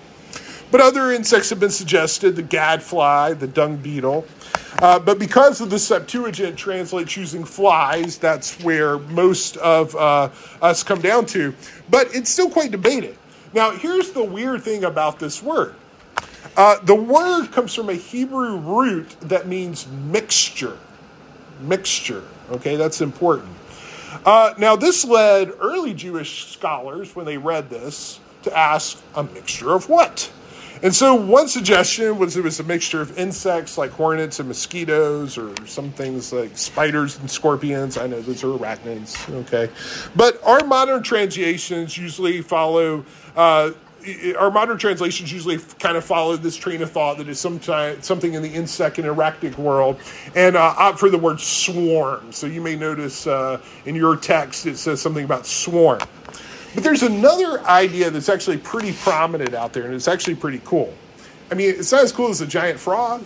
But 0.72 0.82
other 0.82 1.12
insects 1.12 1.50
have 1.50 1.60
been 1.60 1.72
suggested 1.72 2.36
the 2.36 2.44
gadfly, 2.44 3.34
the 3.34 3.48
dung 3.48 3.78
beetle. 3.78 4.26
Uh, 4.80 5.00
but 5.00 5.18
because 5.18 5.62
of 5.62 5.70
the 5.70 5.80
Septuagint 5.80 6.58
translates 6.58 7.18
using 7.18 7.44
flies, 7.44 8.18
that's 8.18 8.62
where 8.62 9.00
most 9.00 9.58
of 9.58 9.96
uh, 9.96 10.30
us 10.62 10.84
come 10.84 11.02
down 11.02 11.26
to. 11.28 11.56
But 11.90 12.14
it's 12.16 12.30
still 12.30 12.50
quite 12.50 12.72
debated. 12.72 13.18
Now, 13.54 13.72
here's 13.72 14.12
the 14.12 14.24
weird 14.24 14.62
thing 14.62 14.84
about 14.84 15.20
this 15.20 15.42
word 15.42 15.76
uh, 16.56 16.80
the 16.84 16.96
word 16.96 17.52
comes 17.52 17.74
from 17.74 17.90
a 17.90 17.94
Hebrew 17.94 18.58
root 18.58 19.16
that 19.22 19.48
means 19.48 19.88
mixture. 19.88 20.78
Mixture. 21.62 22.24
Okay, 22.52 22.76
that's 22.76 23.02
important. 23.02 23.50
Uh, 24.26 24.54
now, 24.58 24.76
this 24.76 25.06
led 25.06 25.52
early 25.60 25.94
Jewish 25.94 26.52
scholars, 26.52 27.16
when 27.16 27.26
they 27.26 27.38
read 27.38 27.70
this, 27.70 28.20
to 28.44 28.58
ask 28.58 29.02
a 29.16 29.24
mixture 29.24 29.72
of 29.74 29.90
what? 29.90 30.32
And 30.82 30.96
so 30.96 31.14
one 31.14 31.50
suggestion 31.50 32.18
was 32.18 32.38
it 32.38 32.44
was 32.44 32.60
a 32.62 32.64
mixture 32.64 33.02
of 33.02 33.18
insects 33.18 33.78
like 33.78 33.92
hornets 33.92 34.40
and 34.40 34.48
mosquitoes, 34.48 35.38
or 35.38 35.54
some 35.68 35.92
things 35.92 36.32
like 36.32 36.58
spiders 36.58 37.20
and 37.20 37.30
scorpions. 37.30 37.98
I 37.98 38.08
know 38.08 38.22
those 38.22 38.44
are 38.46 38.58
arachnids, 38.58 39.30
okay. 39.42 39.70
But 40.16 40.42
our 40.44 40.64
modern 40.64 41.04
translations 41.04 41.98
usually 41.98 42.42
follow. 42.42 43.04
Uh, 43.36 43.72
our 44.38 44.50
modern 44.50 44.78
translations 44.78 45.30
usually 45.32 45.58
kind 45.78 45.98
of 45.98 46.06
follow 46.06 46.38
this 46.38 46.56
train 46.56 46.82
of 46.82 46.90
thought 46.90 47.18
that 47.18 47.28
is 47.28 47.38
sometime, 47.38 48.02
something 48.02 48.34
in 48.34 48.42
the 48.42 48.50
insect 48.50 48.98
and 48.98 49.06
arachnic 49.06 49.58
world 49.58 50.00
and 50.36 50.56
uh, 50.56 50.74
opt 50.78 50.98
for 50.98 51.10
the 51.10 51.18
word 51.18 51.42
swarm. 51.42 52.32
So 52.32 52.48
you 52.48 52.62
may 52.62 52.78
notice 52.78 53.28
uh, 53.28 53.60
in 53.86 53.96
your 53.96 54.16
text 54.16 54.66
it 54.66 54.78
says 54.78 55.02
something 55.02 55.26
about 55.26 55.46
swarm. 55.46 56.00
But 56.76 56.84
there's 56.84 57.04
another 57.04 57.62
idea 57.62 58.10
that's 58.10 58.30
actually 58.30 58.58
pretty 58.58 58.94
prominent 58.94 59.54
out 59.54 59.74
there, 59.74 59.86
and 59.86 59.94
it's 59.94 60.08
actually 60.08 60.36
pretty 60.36 60.62
cool. 60.64 60.94
I 61.52 61.56
mean, 61.56 61.70
it's 61.70 61.92
not 61.92 62.04
as 62.04 62.12
cool 62.12 62.30
as 62.30 62.42
a 62.42 62.48
giant 62.48 62.80
frog, 62.80 63.26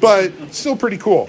but 0.00 0.32
still 0.52 0.76
pretty 0.76 0.98
cool. 0.98 1.28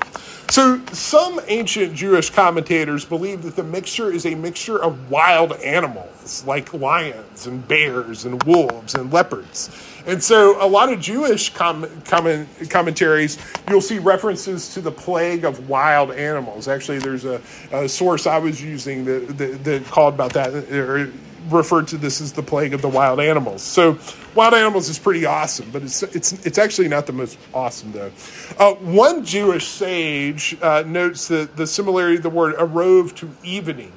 So, 0.49 0.81
some 0.93 1.41
ancient 1.47 1.93
Jewish 1.93 2.29
commentators 2.29 3.03
believe 3.03 3.41
that 3.41 3.57
the 3.57 3.63
mixture 3.63 4.13
is 4.13 4.25
a 4.25 4.33
mixture 4.33 4.81
of 4.81 5.11
wild 5.11 5.51
animals 5.53 6.45
like 6.45 6.73
lions 6.73 7.47
and 7.47 7.67
bears 7.67 8.23
and 8.23 8.41
wolves 8.43 8.95
and 8.95 9.11
leopards. 9.11 9.69
And 10.05 10.23
so, 10.23 10.63
a 10.63 10.67
lot 10.67 10.91
of 10.91 11.01
Jewish 11.01 11.53
com- 11.53 11.89
com- 12.05 12.47
commentaries, 12.69 13.37
you'll 13.69 13.81
see 13.81 13.99
references 13.99 14.73
to 14.73 14.79
the 14.79 14.91
plague 14.91 15.43
of 15.43 15.67
wild 15.67 16.11
animals. 16.11 16.69
Actually, 16.69 16.99
there's 16.99 17.25
a, 17.25 17.41
a 17.73 17.89
source 17.89 18.25
I 18.25 18.37
was 18.37 18.63
using 18.63 19.03
that, 19.03 19.37
that, 19.37 19.63
that 19.65 19.85
called 19.87 20.13
about 20.13 20.31
that, 20.31 20.53
or 20.71 21.11
referred 21.49 21.87
to 21.89 21.97
this 21.97 22.21
as 22.21 22.33
the 22.33 22.43
plague 22.43 22.73
of 22.73 22.81
the 22.81 22.89
wild 22.89 23.19
animals. 23.19 23.61
So, 23.61 23.97
wild 24.35 24.53
animals 24.53 24.89
is 24.89 24.99
pretty 24.99 25.25
awesome, 25.25 25.69
but 25.71 25.83
it's 25.83 26.03
it's 26.03 26.33
it's 26.45 26.57
actually 26.57 26.87
not 26.87 27.05
the 27.05 27.13
most 27.13 27.37
awesome 27.53 27.91
though. 27.91 28.11
Uh, 28.57 28.73
one 28.75 29.25
Jewish 29.25 29.67
sage 29.67 30.57
uh, 30.61 30.83
notes 30.85 31.27
that 31.27 31.55
the 31.55 31.67
similarity 31.67 32.17
of 32.17 32.23
the 32.23 32.29
word 32.29 32.55
arov 32.55 33.15
to 33.15 33.29
evening, 33.43 33.91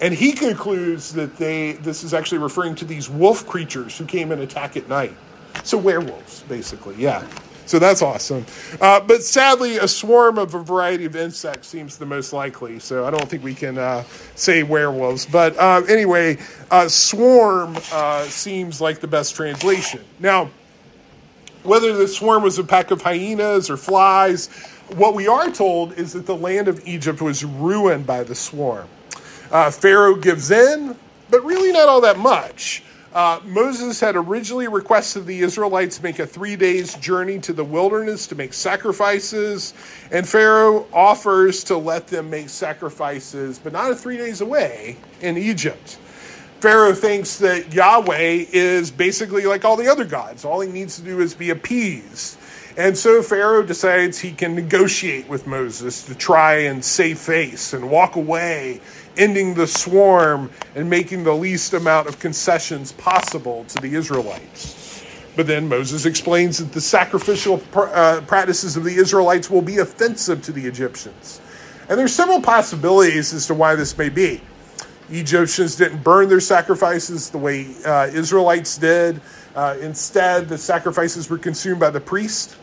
and 0.00 0.14
he 0.14 0.32
concludes 0.32 1.12
that 1.14 1.36
they 1.36 1.72
this 1.72 2.04
is 2.04 2.14
actually 2.14 2.38
referring 2.38 2.74
to 2.76 2.84
these 2.84 3.08
wolf 3.08 3.46
creatures 3.46 3.96
who 3.98 4.04
came 4.04 4.32
and 4.32 4.42
attack 4.42 4.76
at 4.76 4.88
night. 4.88 5.14
So 5.64 5.78
werewolves, 5.78 6.42
basically, 6.48 6.96
yeah. 6.96 7.26
So 7.72 7.78
that's 7.78 8.02
awesome. 8.02 8.44
Uh, 8.82 9.00
but 9.00 9.22
sadly, 9.22 9.78
a 9.78 9.88
swarm 9.88 10.36
of 10.36 10.52
a 10.52 10.62
variety 10.62 11.06
of 11.06 11.16
insects 11.16 11.68
seems 11.68 11.96
the 11.96 12.04
most 12.04 12.34
likely. 12.34 12.78
So 12.78 13.06
I 13.06 13.10
don't 13.10 13.26
think 13.26 13.42
we 13.42 13.54
can 13.54 13.78
uh, 13.78 14.04
say 14.34 14.62
werewolves. 14.62 15.24
But 15.24 15.56
uh, 15.56 15.80
anyway, 15.88 16.36
swarm 16.88 17.78
uh, 17.90 18.24
seems 18.24 18.82
like 18.82 19.00
the 19.00 19.06
best 19.06 19.34
translation. 19.34 20.04
Now, 20.20 20.50
whether 21.62 21.94
the 21.94 22.06
swarm 22.06 22.42
was 22.42 22.58
a 22.58 22.64
pack 22.64 22.90
of 22.90 23.00
hyenas 23.00 23.70
or 23.70 23.78
flies, 23.78 24.48
what 24.96 25.14
we 25.14 25.26
are 25.26 25.50
told 25.50 25.94
is 25.94 26.12
that 26.12 26.26
the 26.26 26.36
land 26.36 26.68
of 26.68 26.86
Egypt 26.86 27.22
was 27.22 27.42
ruined 27.42 28.06
by 28.06 28.22
the 28.22 28.34
swarm. 28.34 28.86
Uh, 29.50 29.70
Pharaoh 29.70 30.16
gives 30.16 30.50
in, 30.50 30.94
but 31.30 31.42
really 31.42 31.72
not 31.72 31.88
all 31.88 32.02
that 32.02 32.18
much. 32.18 32.82
Uh, 33.12 33.40
Moses 33.44 34.00
had 34.00 34.16
originally 34.16 34.68
requested 34.68 35.26
the 35.26 35.40
Israelites 35.40 36.02
make 36.02 36.18
a 36.18 36.26
three 36.26 36.56
days 36.56 36.94
journey 36.94 37.38
to 37.40 37.52
the 37.52 37.64
wilderness 37.64 38.26
to 38.28 38.34
make 38.34 38.54
sacrifices, 38.54 39.74
and 40.10 40.26
Pharaoh 40.26 40.86
offers 40.94 41.62
to 41.64 41.76
let 41.76 42.06
them 42.06 42.30
make 42.30 42.48
sacrifices, 42.48 43.58
but 43.58 43.74
not 43.74 43.90
a 43.90 43.94
three 43.94 44.16
days 44.16 44.40
away 44.40 44.96
in 45.20 45.36
Egypt. 45.36 45.98
Pharaoh 46.60 46.94
thinks 46.94 47.38
that 47.38 47.74
Yahweh 47.74 48.46
is 48.50 48.90
basically 48.90 49.44
like 49.44 49.64
all 49.64 49.76
the 49.76 49.88
other 49.88 50.04
gods. 50.04 50.44
All 50.44 50.60
he 50.60 50.70
needs 50.70 50.96
to 50.96 51.02
do 51.02 51.20
is 51.20 51.34
be 51.34 51.50
appeased. 51.50 52.38
And 52.78 52.96
so 52.96 53.22
Pharaoh 53.22 53.62
decides 53.62 54.18
he 54.18 54.32
can 54.32 54.54
negotiate 54.54 55.28
with 55.28 55.46
Moses 55.46 56.06
to 56.06 56.14
try 56.14 56.54
and 56.60 56.82
save 56.82 57.18
face 57.18 57.74
and 57.74 57.90
walk 57.90 58.16
away 58.16 58.80
ending 59.16 59.54
the 59.54 59.66
swarm 59.66 60.50
and 60.74 60.88
making 60.88 61.24
the 61.24 61.34
least 61.34 61.74
amount 61.74 62.08
of 62.08 62.18
concessions 62.18 62.92
possible 62.92 63.64
to 63.64 63.80
the 63.80 63.94
Israelites. 63.94 65.04
But 65.34 65.46
then 65.46 65.68
Moses 65.68 66.04
explains 66.04 66.58
that 66.58 66.72
the 66.72 66.80
sacrificial 66.80 67.62
uh, 67.74 68.20
practices 68.26 68.76
of 68.76 68.84
the 68.84 68.94
Israelites 68.94 69.48
will 69.48 69.62
be 69.62 69.78
offensive 69.78 70.42
to 70.42 70.52
the 70.52 70.66
Egyptians. 70.66 71.40
And 71.88 71.98
there's 71.98 72.14
several 72.14 72.40
possibilities 72.40 73.32
as 73.32 73.46
to 73.46 73.54
why 73.54 73.74
this 73.74 73.96
may 73.96 74.08
be. 74.08 74.40
Egyptians 75.10 75.76
didn't 75.76 76.02
burn 76.02 76.28
their 76.28 76.40
sacrifices 76.40 77.30
the 77.30 77.38
way 77.38 77.74
uh, 77.84 78.08
Israelites 78.12 78.78
did. 78.78 79.20
Uh, 79.54 79.76
instead, 79.80 80.48
the 80.48 80.56
sacrifices 80.56 81.28
were 81.28 81.38
consumed 81.38 81.80
by 81.80 81.90
the 81.90 82.00
priest. 82.00 82.56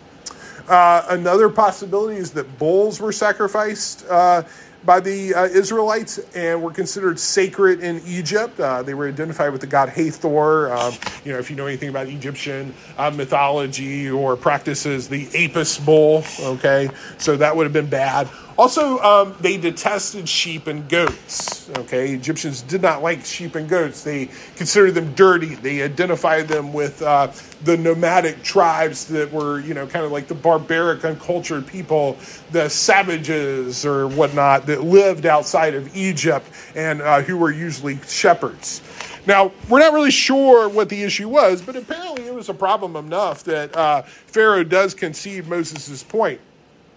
Uh, 0.68 1.04
another 1.10 1.50
possibility 1.50 2.18
is 2.18 2.32
that 2.32 2.60
bulls 2.60 3.00
were 3.00 3.12
sacrificed 3.12 4.06
uh, 4.10 4.44
by 4.86 5.00
the 5.00 5.34
uh, 5.34 5.46
Israelites 5.46 6.20
and 6.36 6.62
were 6.62 6.72
considered 6.72 7.20
sacred 7.20 7.82
in 7.82 8.02
Egypt. 8.06 8.60
Uh, 8.60 8.82
they 8.82 8.94
were 8.94 9.08
identified 9.08 9.52
with 9.52 9.62
the 9.62 9.68
god 9.68 9.90
Hathor. 9.90 10.72
Um, 10.72 10.94
you 11.26 11.34
know, 11.34 11.40
if 11.40 11.50
you 11.50 11.56
know 11.56 11.68
anything 11.68 11.90
about 11.90 12.08
Egyptian 12.08 12.74
uh, 12.98 13.12
mythology 13.12 14.10
or 14.10 14.36
practices, 14.36 15.08
the 15.10 15.28
Apis 15.36 15.78
bull. 15.78 16.24
Okay, 16.40 16.90
so 17.18 17.38
that 17.38 17.56
would 17.56 17.64
have 17.66 17.74
been 17.74 17.90
bad. 17.90 18.28
Also, 18.60 19.00
um, 19.00 19.34
they 19.40 19.56
detested 19.56 20.28
sheep 20.28 20.68
and 20.68 20.90
goats. 20.90 21.70
Okay, 21.78 22.10
Egyptians 22.10 22.62
did 22.62 22.82
not 22.82 23.02
like 23.02 23.24
sheep 23.24 23.56
and 23.56 23.70
goats. 23.70 24.04
They 24.04 24.26
considered 24.58 24.96
them 24.96 25.14
dirty. 25.14 25.56
They 25.56 25.82
identified 25.82 26.50
them 26.50 26.74
with 26.74 27.02
uh, 27.02 27.32
the 27.64 27.78
nomadic 27.78 28.44
tribes 28.44 29.06
that 29.06 29.32
were, 29.32 29.62
you 29.62 29.74
know, 29.74 29.88
kind 29.88 30.04
of 30.04 30.12
like 30.12 30.28
the 30.28 30.36
barbaric, 30.36 31.06
uncultured 31.06 31.68
people, 31.68 32.18
the 32.52 32.68
savages 32.68 33.86
or 33.86 34.10
whatnot 34.10 34.66
that 34.66 34.84
lived 34.84 35.26
outside 35.26 35.74
of 35.74 35.96
Egypt 35.96 36.46
and 36.76 37.02
uh, 37.02 37.22
who 37.22 37.38
were 37.38 37.52
usually 37.52 37.98
shepherds. 38.10 38.82
Now, 39.26 39.54
we're 39.70 39.80
not 39.80 39.94
really 39.94 40.12
sure 40.12 40.68
what 40.68 40.90
the 40.90 41.02
issue 41.02 41.30
was, 41.30 41.62
but 41.62 41.78
apparently 41.78 42.26
it 42.26 42.36
was 42.36 42.50
a 42.50 42.54
problem 42.54 42.98
enough 42.98 43.46
that 43.46 43.74
uh, 43.74 44.02
Pharaoh 44.02 44.66
does 44.66 44.94
concede 44.94 45.48
Moses' 45.48 46.04
point. 46.04 46.42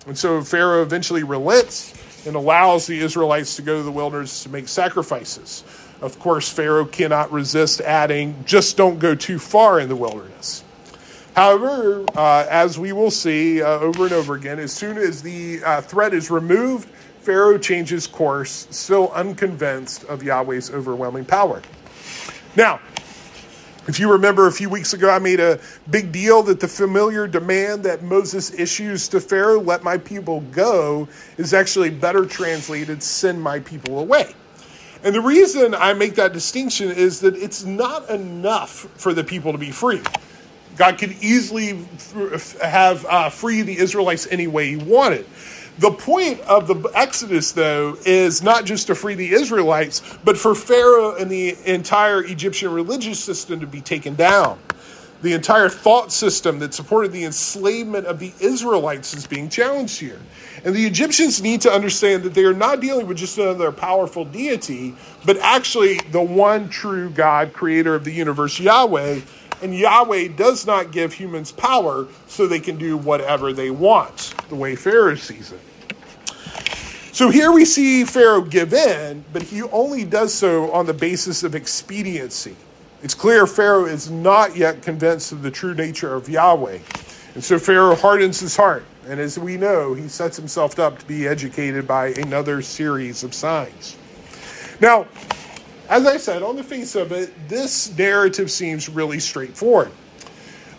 And 0.06 0.18
so 0.18 0.42
Pharaoh 0.42 0.82
eventually 0.82 1.22
relents 1.22 1.94
and 2.26 2.36
allows 2.36 2.86
the 2.86 2.98
Israelites 3.00 3.56
to 3.56 3.62
go 3.62 3.78
to 3.78 3.82
the 3.82 3.92
wilderness 3.92 4.42
to 4.44 4.48
make 4.48 4.68
sacrifices. 4.68 5.64
Of 6.00 6.18
course, 6.18 6.48
Pharaoh 6.48 6.84
cannot 6.84 7.30
resist 7.30 7.80
adding, 7.80 8.44
just 8.44 8.76
don't 8.76 8.98
go 8.98 9.14
too 9.14 9.38
far 9.38 9.78
in 9.78 9.88
the 9.88 9.96
wilderness. 9.96 10.64
However, 11.34 12.04
uh, 12.14 12.46
as 12.50 12.78
we 12.78 12.92
will 12.92 13.10
see 13.10 13.62
uh, 13.62 13.66
over 13.66 14.04
and 14.04 14.12
over 14.12 14.34
again, 14.34 14.58
as 14.58 14.72
soon 14.72 14.98
as 14.98 15.22
the 15.22 15.62
uh, 15.64 15.80
threat 15.80 16.12
is 16.12 16.30
removed, 16.30 16.88
Pharaoh 17.20 17.56
changes 17.56 18.06
course, 18.06 18.66
still 18.70 19.10
unconvinced 19.12 20.04
of 20.04 20.22
Yahweh's 20.22 20.70
overwhelming 20.70 21.24
power. 21.24 21.62
Now, 22.56 22.80
if 23.88 23.98
you 23.98 24.12
remember 24.12 24.46
a 24.46 24.52
few 24.52 24.68
weeks 24.68 24.92
ago, 24.92 25.10
I 25.10 25.18
made 25.18 25.40
a 25.40 25.58
big 25.90 26.12
deal 26.12 26.42
that 26.44 26.60
the 26.60 26.68
familiar 26.68 27.26
demand 27.26 27.82
that 27.84 28.02
Moses 28.02 28.52
issues 28.54 29.08
to 29.08 29.20
Pharaoh, 29.20 29.60
let 29.60 29.82
my 29.82 29.98
people 29.98 30.40
go, 30.52 31.08
is 31.36 31.52
actually 31.52 31.90
better 31.90 32.24
translated, 32.24 33.02
send 33.02 33.42
my 33.42 33.58
people 33.58 33.98
away. 33.98 34.34
And 35.04 35.12
the 35.12 35.20
reason 35.20 35.74
I 35.74 35.94
make 35.94 36.14
that 36.14 36.32
distinction 36.32 36.90
is 36.90 37.20
that 37.20 37.34
it's 37.34 37.64
not 37.64 38.08
enough 38.08 38.86
for 38.96 39.12
the 39.12 39.24
people 39.24 39.50
to 39.50 39.58
be 39.58 39.72
free. 39.72 40.00
God 40.76 40.96
could 40.96 41.12
easily 41.20 41.84
have 42.62 43.04
uh, 43.06 43.28
free 43.30 43.62
the 43.62 43.76
Israelites 43.76 44.28
any 44.30 44.46
way 44.46 44.68
he 44.70 44.76
wanted. 44.76 45.26
The 45.78 45.90
point 45.90 46.40
of 46.42 46.66
the 46.66 46.90
Exodus, 46.94 47.52
though, 47.52 47.96
is 48.04 48.42
not 48.42 48.64
just 48.66 48.88
to 48.88 48.94
free 48.94 49.14
the 49.14 49.32
Israelites, 49.32 50.02
but 50.22 50.36
for 50.36 50.54
Pharaoh 50.54 51.16
and 51.16 51.30
the 51.30 51.56
entire 51.64 52.22
Egyptian 52.22 52.72
religious 52.72 53.18
system 53.18 53.60
to 53.60 53.66
be 53.66 53.80
taken 53.80 54.14
down. 54.14 54.58
The 55.22 55.32
entire 55.34 55.68
thought 55.68 56.12
system 56.12 56.58
that 56.58 56.74
supported 56.74 57.12
the 57.12 57.24
enslavement 57.24 58.06
of 58.06 58.18
the 58.18 58.32
Israelites 58.40 59.14
is 59.14 59.26
being 59.26 59.48
challenged 59.48 60.00
here. 60.00 60.18
And 60.64 60.74
the 60.74 60.84
Egyptians 60.84 61.40
need 61.40 61.60
to 61.62 61.72
understand 61.72 62.24
that 62.24 62.34
they 62.34 62.44
are 62.44 62.52
not 62.52 62.80
dealing 62.80 63.06
with 63.06 63.18
just 63.18 63.38
another 63.38 63.70
powerful 63.70 64.24
deity, 64.24 64.94
but 65.24 65.38
actually 65.38 65.98
the 66.10 66.20
one 66.20 66.68
true 66.68 67.08
God, 67.08 67.52
creator 67.52 67.94
of 67.94 68.04
the 68.04 68.12
universe, 68.12 68.58
Yahweh. 68.58 69.20
And 69.62 69.74
Yahweh 69.74 70.28
does 70.28 70.66
not 70.66 70.90
give 70.90 71.12
humans 71.12 71.52
power 71.52 72.08
so 72.26 72.46
they 72.46 72.60
can 72.60 72.76
do 72.76 72.96
whatever 72.96 73.52
they 73.52 73.70
want, 73.70 74.34
the 74.48 74.56
way 74.56 74.74
Pharaoh 74.74 75.14
sees 75.14 75.52
it. 75.52 75.60
So 77.12 77.28
here 77.28 77.52
we 77.52 77.64
see 77.64 78.04
Pharaoh 78.04 78.42
give 78.42 78.72
in, 78.72 79.24
but 79.32 79.42
he 79.42 79.62
only 79.62 80.04
does 80.04 80.34
so 80.34 80.72
on 80.72 80.86
the 80.86 80.94
basis 80.94 81.44
of 81.44 81.54
expediency. 81.54 82.56
It's 83.02 83.14
clear 83.14 83.46
Pharaoh 83.46 83.84
is 83.84 84.10
not 84.10 84.56
yet 84.56 84.82
convinced 84.82 85.30
of 85.30 85.42
the 85.42 85.50
true 85.50 85.74
nature 85.74 86.14
of 86.14 86.28
Yahweh. 86.28 86.78
And 87.34 87.44
so 87.44 87.58
Pharaoh 87.58 87.94
hardens 87.94 88.40
his 88.40 88.56
heart. 88.56 88.84
And 89.06 89.20
as 89.20 89.38
we 89.38 89.56
know, 89.56 89.94
he 89.94 90.08
sets 90.08 90.36
himself 90.36 90.78
up 90.78 90.98
to 90.98 91.06
be 91.06 91.26
educated 91.26 91.86
by 91.86 92.08
another 92.08 92.62
series 92.62 93.24
of 93.24 93.34
signs. 93.34 93.96
Now, 94.80 95.06
as 95.88 96.06
I 96.06 96.16
said, 96.16 96.42
on 96.42 96.56
the 96.56 96.62
face 96.62 96.94
of 96.94 97.12
it, 97.12 97.32
this 97.48 97.96
narrative 97.96 98.50
seems 98.50 98.88
really 98.88 99.20
straightforward. 99.20 99.92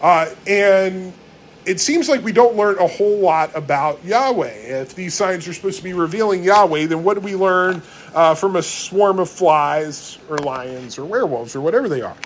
Uh, 0.01 0.29
and 0.47 1.13
it 1.65 1.79
seems 1.79 2.09
like 2.09 2.23
we 2.23 2.31
don't 2.31 2.55
learn 2.55 2.77
a 2.79 2.87
whole 2.87 3.19
lot 3.19 3.55
about 3.55 4.03
Yahweh. 4.03 4.81
If 4.81 4.95
these 4.95 5.13
signs 5.13 5.47
are 5.47 5.53
supposed 5.53 5.77
to 5.77 5.83
be 5.83 5.93
revealing 5.93 6.43
Yahweh, 6.43 6.87
then 6.87 7.03
what 7.03 7.13
do 7.13 7.21
we 7.21 7.35
learn 7.35 7.81
uh, 8.13 8.35
from 8.35 8.57
a 8.57 8.61
swarm 8.61 9.19
of 9.19 9.29
flies 9.29 10.19
or 10.29 10.37
lions 10.39 10.97
or 10.97 11.05
werewolves 11.05 11.55
or 11.55 11.61
whatever 11.61 11.87
they 11.87 12.01
are? 12.01 12.17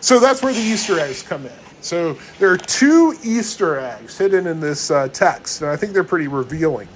So 0.00 0.20
that's 0.20 0.42
where 0.42 0.52
the 0.52 0.60
Easter 0.60 0.98
eggs 1.00 1.22
come 1.22 1.46
in. 1.46 1.52
So 1.80 2.18
there 2.38 2.50
are 2.50 2.58
two 2.58 3.14
Easter 3.22 3.78
eggs 3.78 4.18
hidden 4.18 4.46
in 4.46 4.60
this 4.60 4.90
uh, 4.90 5.08
text, 5.08 5.62
and 5.62 5.70
I 5.70 5.76
think 5.76 5.92
they're 5.92 6.04
pretty 6.04 6.28
revealing. 6.28 6.88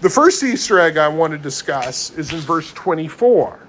The 0.00 0.10
first 0.10 0.42
Easter 0.42 0.78
egg 0.78 0.96
I 0.96 1.08
want 1.08 1.32
to 1.32 1.38
discuss 1.38 2.10
is 2.16 2.32
in 2.32 2.40
verse 2.40 2.72
24. 2.72 3.60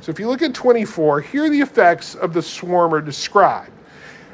So 0.00 0.10
if 0.10 0.18
you 0.18 0.28
look 0.28 0.42
at 0.42 0.54
24, 0.54 1.20
here 1.20 1.48
the 1.50 1.60
effects 1.60 2.14
of 2.14 2.32
the 2.32 2.42
swarm 2.42 2.94
are 2.94 3.00
described. 3.00 3.70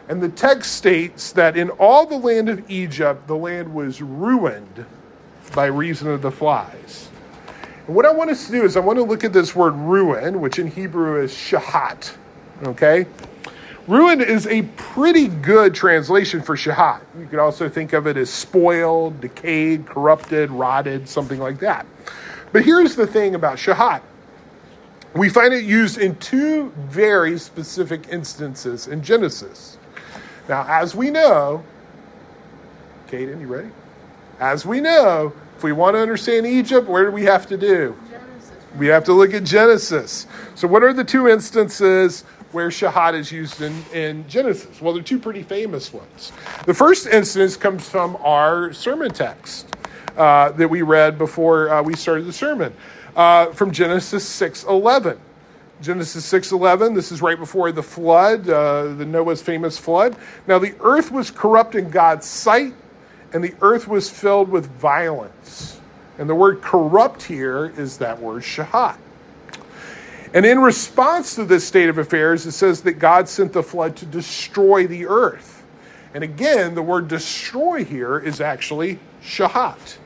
And 0.09 0.23
the 0.23 0.31
text 0.31 0.73
states 0.73 1.33
that 1.33 1.57
in 1.57 1.69
all 1.71 2.07
the 2.07 2.17
land 2.17 2.49
of 2.49 2.71
Egypt, 2.71 3.27
the 3.27 3.37
land 3.37 3.75
was 3.75 4.01
ruined 4.01 4.87
by 5.55 5.67
reason 5.67 6.09
of 6.09 6.23
the 6.23 6.31
flies. 6.31 7.09
And 7.87 7.95
what 7.95 8.07
I 8.07 8.13
want 8.13 8.31
us 8.31 8.47
to 8.47 8.53
do 8.53 8.65
is 8.65 8.77
I 8.77 8.81
want 8.81 8.99
to 8.99 9.03
look 9.03 9.25
at 9.25 9.33
this 9.33 9.55
word 9.55 9.75
ruin, 9.75 10.41
which 10.41 10.59
in 10.59 10.69
Hebrew 10.69 11.23
is 11.23 11.33
shahat. 11.33 12.15
Okay? 12.63 13.07
Ruin 13.87 14.21
is 14.21 14.47
a 14.47 14.63
pretty 14.77 15.29
good 15.29 15.75
translation 15.75 16.43
for 16.43 16.57
shahat. 16.57 17.01
You 17.19 17.27
could 17.27 17.39
also 17.39 17.69
think 17.69 17.95
of 17.95 18.07
it 18.07 18.17
as 18.17 18.29
spoiled, 18.29 19.21
decayed, 19.21 19.87
corrupted, 19.87 20.51
rotted, 20.51 21.09
something 21.09 21.39
like 21.39 21.61
that. 21.61 21.87
But 22.53 22.65
here's 22.65 22.97
the 22.97 23.07
thing 23.07 23.35
about 23.35 23.59
shahat 23.59 24.03
we 25.15 25.29
find 25.29 25.55
it 25.55 25.65
used 25.65 25.99
in 25.99 26.17
two 26.17 26.71
very 26.77 27.39
specific 27.39 28.09
instances 28.11 28.87
in 28.87 29.03
Genesis. 29.03 29.79
Now, 30.49 30.67
as 30.69 30.95
we 30.95 31.11
know, 31.11 31.63
Caden, 33.09 33.41
you 33.41 33.47
ready? 33.47 33.71
As 34.39 34.65
we 34.65 34.81
know, 34.81 35.33
if 35.57 35.65
we 35.65 35.73
want 35.73 35.95
to 35.97 36.01
understand 36.01 36.47
Egypt, 36.47 36.87
where 36.89 37.05
do 37.05 37.11
we 37.11 37.25
have 37.25 37.47
to 37.49 37.57
do? 37.57 37.97
Genesis. 38.09 38.51
We 38.77 38.87
have 38.89 39.05
to 39.05 39.13
look 39.13 39.35
at 39.35 39.45
Genesis. 39.45 40.27
So, 40.55 40.69
what 40.69 40.83
are 40.83 40.93
the 40.93 41.05
two 41.05 41.27
instances 41.27 42.23
where 42.53 42.69
Shahat 42.69 43.15
is 43.15 43.33
used 43.33 43.61
in, 43.61 43.83
in 43.93 44.29
Genesis? 44.29 44.81
Well, 44.81 44.95
they're 44.95 45.03
two 45.03 45.19
pretty 45.19 45.43
famous 45.43 45.93
ones. 45.93 46.33
The 46.67 46.75
first 46.75 47.07
instance 47.07 47.57
comes 47.57 47.89
from 47.89 48.17
our 48.17 48.73
sermon 48.73 49.11
text 49.11 49.75
uh, 50.17 50.53
that 50.53 50.69
we 50.69 50.83
read 50.83 51.19
before 51.19 51.71
uh, 51.71 51.83
we 51.83 51.95
started 51.95 52.27
the 52.27 52.33
sermon 52.33 52.73
uh, 53.19 53.47
from 53.53 53.73
Genesis 53.73 54.25
6:11. 54.25 55.19
Genesis 55.83 56.25
6:11. 56.25 56.95
This 56.95 57.13
is 57.13 57.21
right 57.21 57.39
before 57.39 57.73
the 57.73 57.83
flood, 57.83 58.49
uh, 58.49 58.95
the 58.95 59.05
Noah's 59.05 59.43
famous 59.43 59.77
flood. 59.77 60.17
Now 60.47 60.59
the 60.59 60.75
earth 60.81 61.11
was 61.11 61.31
corrupt 61.31 61.75
in 61.75 61.91
God's 61.91 62.27
sight, 62.27 62.75
and 63.33 63.43
the 63.43 63.55
earth 63.61 63.89
was 63.89 64.09
filled 64.09 64.49
with 64.49 64.67
violence. 64.67 65.81
And 66.17 66.31
the 66.31 66.35
word 66.35 66.63
corrupt 66.63 67.25
here 67.25 67.73
is 67.77 67.99
that 67.99 68.21
word 68.21 68.43
shahat. 68.45 68.97
And 70.33 70.45
in 70.47 70.61
response 70.61 71.35
to 71.37 71.45
this 71.45 71.67
state 71.67 71.89
of 71.89 71.99
affairs, 71.99 72.47
it 72.47 72.53
says 72.53 72.83
that 72.83 72.95
God 72.95 73.29
sent 73.29 73.53
the 73.53 73.63
flood 73.63 73.97
to 73.97 74.07
destroy 74.07 74.87
the 74.87 75.07
earth. 75.07 75.65
And 76.15 76.23
again, 76.23 76.75
the 76.75 76.83
word 76.83 77.09
destroy 77.09 77.85
here 77.85 78.19
is 78.19 78.41
actually 78.41 78.99
shahat. 79.23 79.97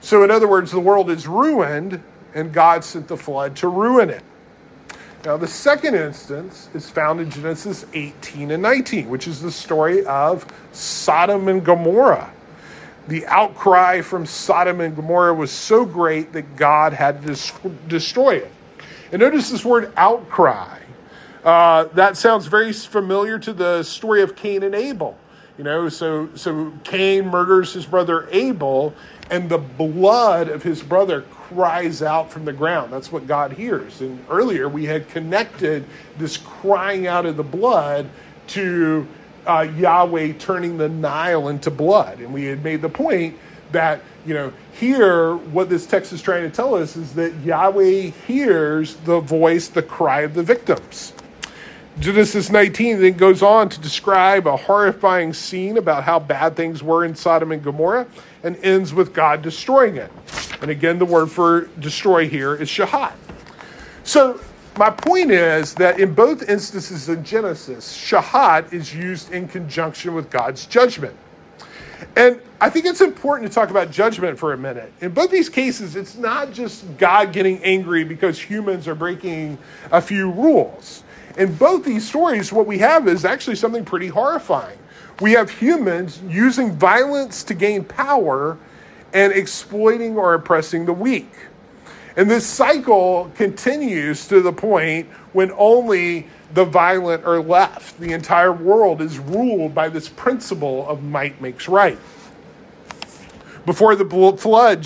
So, 0.00 0.24
in 0.24 0.30
other 0.30 0.48
words, 0.48 0.72
the 0.72 0.80
world 0.80 1.10
is 1.10 1.28
ruined, 1.28 2.02
and 2.34 2.52
God 2.52 2.84
sent 2.84 3.08
the 3.08 3.16
flood 3.16 3.56
to 3.56 3.68
ruin 3.68 4.10
it. 4.10 4.22
Now, 5.24 5.36
the 5.36 5.46
second 5.46 5.94
instance 5.94 6.68
is 6.74 6.90
found 6.90 7.20
in 7.20 7.30
Genesis 7.30 7.86
18 7.94 8.50
and 8.50 8.60
19, 8.60 9.08
which 9.08 9.28
is 9.28 9.40
the 9.40 9.52
story 9.52 10.04
of 10.04 10.44
Sodom 10.72 11.46
and 11.46 11.64
Gomorrah. 11.64 12.32
The 13.06 13.24
outcry 13.26 14.00
from 14.00 14.26
Sodom 14.26 14.80
and 14.80 14.96
Gomorrah 14.96 15.34
was 15.34 15.52
so 15.52 15.84
great 15.84 16.32
that 16.32 16.56
God 16.56 16.92
had 16.92 17.22
to 17.22 17.36
destroy 17.86 18.36
it. 18.36 18.50
And 19.12 19.20
notice 19.20 19.50
this 19.50 19.64
word 19.64 19.92
outcry. 19.96 20.78
Uh, 21.44 21.84
that 21.94 22.16
sounds 22.16 22.46
very 22.46 22.72
familiar 22.72 23.38
to 23.38 23.52
the 23.52 23.82
story 23.82 24.22
of 24.22 24.34
Cain 24.34 24.62
and 24.62 24.74
Abel. 24.74 25.16
You 25.58 25.64
know, 25.64 25.88
so 25.88 26.30
so 26.34 26.72
Cain 26.82 27.26
murders 27.26 27.74
his 27.74 27.84
brother 27.84 28.26
Abel, 28.30 28.94
and 29.30 29.50
the 29.50 29.58
blood 29.58 30.48
of 30.48 30.62
his 30.62 30.82
brother 30.82 31.22
cries 31.22 32.02
out 32.02 32.32
from 32.32 32.44
the 32.44 32.52
ground. 32.52 32.92
That's 32.92 33.12
what 33.12 33.26
God 33.26 33.52
hears. 33.52 34.00
And 34.00 34.24
earlier 34.30 34.68
we 34.68 34.86
had 34.86 35.08
connected 35.08 35.84
this 36.16 36.38
crying 36.38 37.06
out 37.06 37.26
of 37.26 37.36
the 37.36 37.42
blood 37.42 38.08
to 38.48 39.06
uh, 39.46 39.68
Yahweh 39.76 40.34
turning 40.38 40.78
the 40.78 40.88
Nile 40.88 41.48
into 41.48 41.70
blood. 41.70 42.20
And 42.20 42.32
we 42.32 42.44
had 42.44 42.64
made 42.64 42.80
the 42.80 42.88
point 42.88 43.36
that, 43.72 44.00
you 44.24 44.34
know, 44.34 44.52
here, 44.72 45.36
what 45.36 45.68
this 45.68 45.86
text 45.86 46.12
is 46.12 46.22
trying 46.22 46.48
to 46.48 46.54
tell 46.54 46.74
us 46.74 46.96
is 46.96 47.14
that 47.14 47.34
Yahweh 47.44 48.10
hears 48.26 48.96
the 48.96 49.20
voice, 49.20 49.68
the 49.68 49.82
cry 49.82 50.20
of 50.20 50.34
the 50.34 50.42
victims. 50.42 51.12
Genesis 51.98 52.50
19 52.50 53.00
then 53.00 53.12
goes 53.14 53.42
on 53.42 53.68
to 53.68 53.80
describe 53.80 54.46
a 54.46 54.56
horrifying 54.56 55.32
scene 55.32 55.76
about 55.76 56.04
how 56.04 56.18
bad 56.18 56.56
things 56.56 56.82
were 56.82 57.04
in 57.04 57.14
Sodom 57.14 57.52
and 57.52 57.62
Gomorrah 57.62 58.06
and 58.42 58.56
ends 58.62 58.94
with 58.94 59.12
God 59.12 59.42
destroying 59.42 59.96
it. 59.96 60.10
And 60.62 60.70
again, 60.70 60.98
the 60.98 61.04
word 61.04 61.30
for 61.30 61.68
destroy 61.78 62.28
here 62.28 62.54
is 62.54 62.68
shahat. 62.68 63.12
So, 64.04 64.40
my 64.78 64.88
point 64.88 65.30
is 65.30 65.74
that 65.74 66.00
in 66.00 66.14
both 66.14 66.48
instances 66.48 67.10
in 67.10 67.24
Genesis, 67.24 67.94
shahat 67.94 68.72
is 68.72 68.94
used 68.94 69.30
in 69.30 69.46
conjunction 69.46 70.14
with 70.14 70.30
God's 70.30 70.64
judgment. 70.64 71.14
And 72.16 72.40
I 72.58 72.70
think 72.70 72.86
it's 72.86 73.02
important 73.02 73.50
to 73.50 73.54
talk 73.54 73.68
about 73.68 73.90
judgment 73.90 74.38
for 74.38 74.54
a 74.54 74.58
minute. 74.58 74.92
In 75.02 75.12
both 75.12 75.30
these 75.30 75.50
cases, 75.50 75.94
it's 75.94 76.16
not 76.16 76.52
just 76.52 76.96
God 76.96 77.32
getting 77.32 77.62
angry 77.62 78.02
because 78.02 78.40
humans 78.40 78.88
are 78.88 78.94
breaking 78.94 79.58
a 79.90 80.00
few 80.00 80.30
rules 80.30 81.04
in 81.36 81.54
both 81.54 81.84
these 81.84 82.06
stories, 82.06 82.52
what 82.52 82.66
we 82.66 82.78
have 82.78 83.08
is 83.08 83.24
actually 83.24 83.56
something 83.56 83.84
pretty 83.84 84.08
horrifying. 84.08 84.78
We 85.20 85.32
have 85.32 85.50
humans 85.50 86.20
using 86.28 86.72
violence 86.72 87.42
to 87.44 87.54
gain 87.54 87.84
power 87.84 88.58
and 89.12 89.32
exploiting 89.32 90.16
or 90.16 90.34
oppressing 90.34 90.86
the 90.86 90.92
weak. 90.92 91.30
And 92.16 92.30
this 92.30 92.46
cycle 92.46 93.30
continues 93.34 94.28
to 94.28 94.40
the 94.40 94.52
point 94.52 95.08
when 95.32 95.52
only 95.52 96.26
the 96.52 96.64
violent 96.64 97.24
are 97.24 97.40
left. 97.40 97.98
The 97.98 98.12
entire 98.12 98.52
world 98.52 99.00
is 99.00 99.18
ruled 99.18 99.74
by 99.74 99.88
this 99.88 100.08
principle 100.08 100.86
of 100.86 101.02
might 101.02 101.40
makes 101.40 101.68
right. 101.68 101.98
Before 103.64 103.96
the 103.96 104.04
flood, 104.36 104.82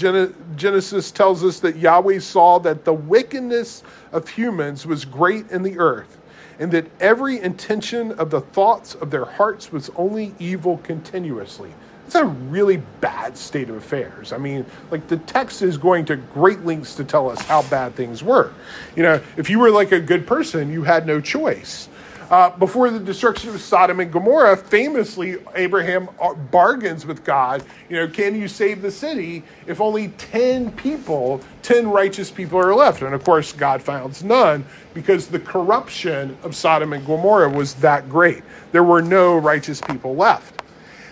Genesis 0.57 1.11
tells 1.11 1.43
us 1.43 1.59
that 1.61 1.77
Yahweh 1.77 2.21
saw 2.21 2.59
that 2.61 2.85
the 2.85 2.93
wickedness 2.93 3.83
of 4.13 4.29
humans 4.29 4.87
was 4.87 5.05
great 5.05 5.51
in 5.51 5.63
the 5.63 5.79
earth 5.79 6.19
and 6.59 6.73
that 6.73 6.87
every 7.01 7.41
intention 7.41 8.13
of 8.13 8.31
the 8.31 8.41
thoughts 8.41 8.95
of 8.95 9.11
their 9.11 9.25
hearts 9.25 9.73
was 9.73 9.91
only 9.97 10.35
evil 10.39 10.79
continuously. 10.79 11.73
It's 12.07 12.15
a 12.15 12.25
really 12.25 12.77
bad 13.01 13.37
state 13.37 13.69
of 13.69 13.75
affairs. 13.75 14.33
I 14.33 14.39
mean, 14.39 14.65
like 14.93 15.09
the 15.09 15.17
text 15.17 15.61
is 15.61 15.77
going 15.77 16.05
to 16.07 16.17
great 16.17 16.65
lengths 16.65 16.95
to 16.97 17.05
tell 17.05 17.29
us 17.29 17.41
how 17.43 17.63
bad 17.63 17.97
things 17.97 18.23
were. 18.23 18.53
You 18.95 19.03
know, 19.03 19.21
if 19.37 19.51
you 19.51 19.59
were 19.59 19.71
like 19.71 19.91
a 19.91 20.01
good 20.01 20.27
person, 20.27 20.73
you 20.73 20.85
had 20.85 21.07
no 21.07 21.21
choice. 21.21 21.89
Uh, 22.29 22.51
before 22.59 22.91
the 22.91 22.99
destruction 22.99 23.51
of 23.51 23.61
Sodom 23.61 24.01
and 24.01 24.13
Gomorrah, 24.13 24.57
famously, 24.57 25.37
Abraham 25.55 26.09
uh, 26.21 26.35
bargains 26.35 27.07
with 27.07 27.25
God. 27.25 27.63
You 27.89 27.97
know, 27.97 28.09
can 28.09 28.35
you 28.35 28.49
save 28.49 28.83
the 28.83 28.91
city 28.91 29.45
if 29.67 29.81
only 29.81 30.09
10 30.09 30.73
people, 30.73 31.41
10 31.63 31.89
righteous 31.89 32.31
people 32.31 32.59
are 32.59 32.75
left? 32.75 33.03
And 33.03 33.15
of 33.15 33.23
course, 33.23 33.53
God 33.53 33.81
finds 33.81 34.25
none 34.25 34.65
because 34.93 35.29
the 35.29 35.39
corruption 35.39 36.37
of 36.43 36.57
Sodom 36.57 36.93
and 36.93 37.07
Gomorrah 37.07 37.49
was 37.49 37.75
that 37.75 38.09
great. 38.09 38.43
There 38.73 38.85
were 38.85 39.03
no 39.03 39.37
righteous 39.37 39.81
people 39.81 40.17
left. 40.17 40.56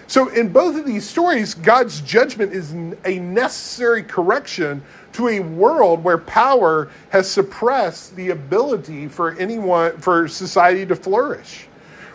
So, 0.06 0.28
in 0.28 0.52
both 0.52 0.76
of 0.76 0.84
these 0.84 1.08
stories, 1.08 1.54
God's 1.54 2.00
judgment 2.02 2.52
is 2.52 2.72
a 3.04 3.18
necessary 3.18 4.02
correction 4.02 4.82
to 5.14 5.28
a 5.28 5.40
world 5.40 6.04
where 6.04 6.18
power 6.18 6.90
has 7.10 7.30
suppressed 7.30 8.14
the 8.16 8.30
ability 8.30 9.08
for 9.08 9.36
anyone, 9.38 9.96
for 9.98 10.28
society 10.28 10.84
to 10.86 10.96
flourish. 10.96 11.66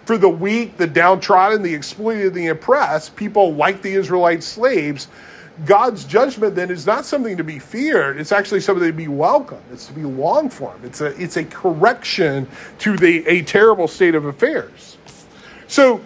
For 0.05 0.17
the 0.17 0.29
weak, 0.29 0.77
the 0.77 0.87
downtrodden, 0.87 1.61
the 1.61 1.73
exploited, 1.73 2.33
the 2.33 2.47
oppressed, 2.47 3.15
people 3.15 3.53
like 3.53 3.81
the 3.81 3.93
Israelite 3.93 4.43
slaves, 4.43 5.07
God's 5.65 6.05
judgment 6.05 6.55
then 6.55 6.71
is 6.71 6.85
not 6.85 7.05
something 7.05 7.37
to 7.37 7.43
be 7.43 7.59
feared. 7.59 8.17
It's 8.19 8.31
actually 8.31 8.61
something 8.61 8.87
to 8.87 8.93
be 8.93 9.07
welcomed. 9.07 9.63
It's 9.71 9.87
to 9.87 9.93
be 9.93 10.03
longed 10.03 10.53
for. 10.53 10.73
It's 10.83 11.01
a, 11.01 11.07
it's 11.21 11.37
a 11.37 11.43
correction 11.43 12.47
to 12.79 12.97
the, 12.97 13.25
a 13.27 13.41
terrible 13.43 13.87
state 13.87 14.15
of 14.15 14.25
affairs. 14.25 14.97
So, 15.67 16.01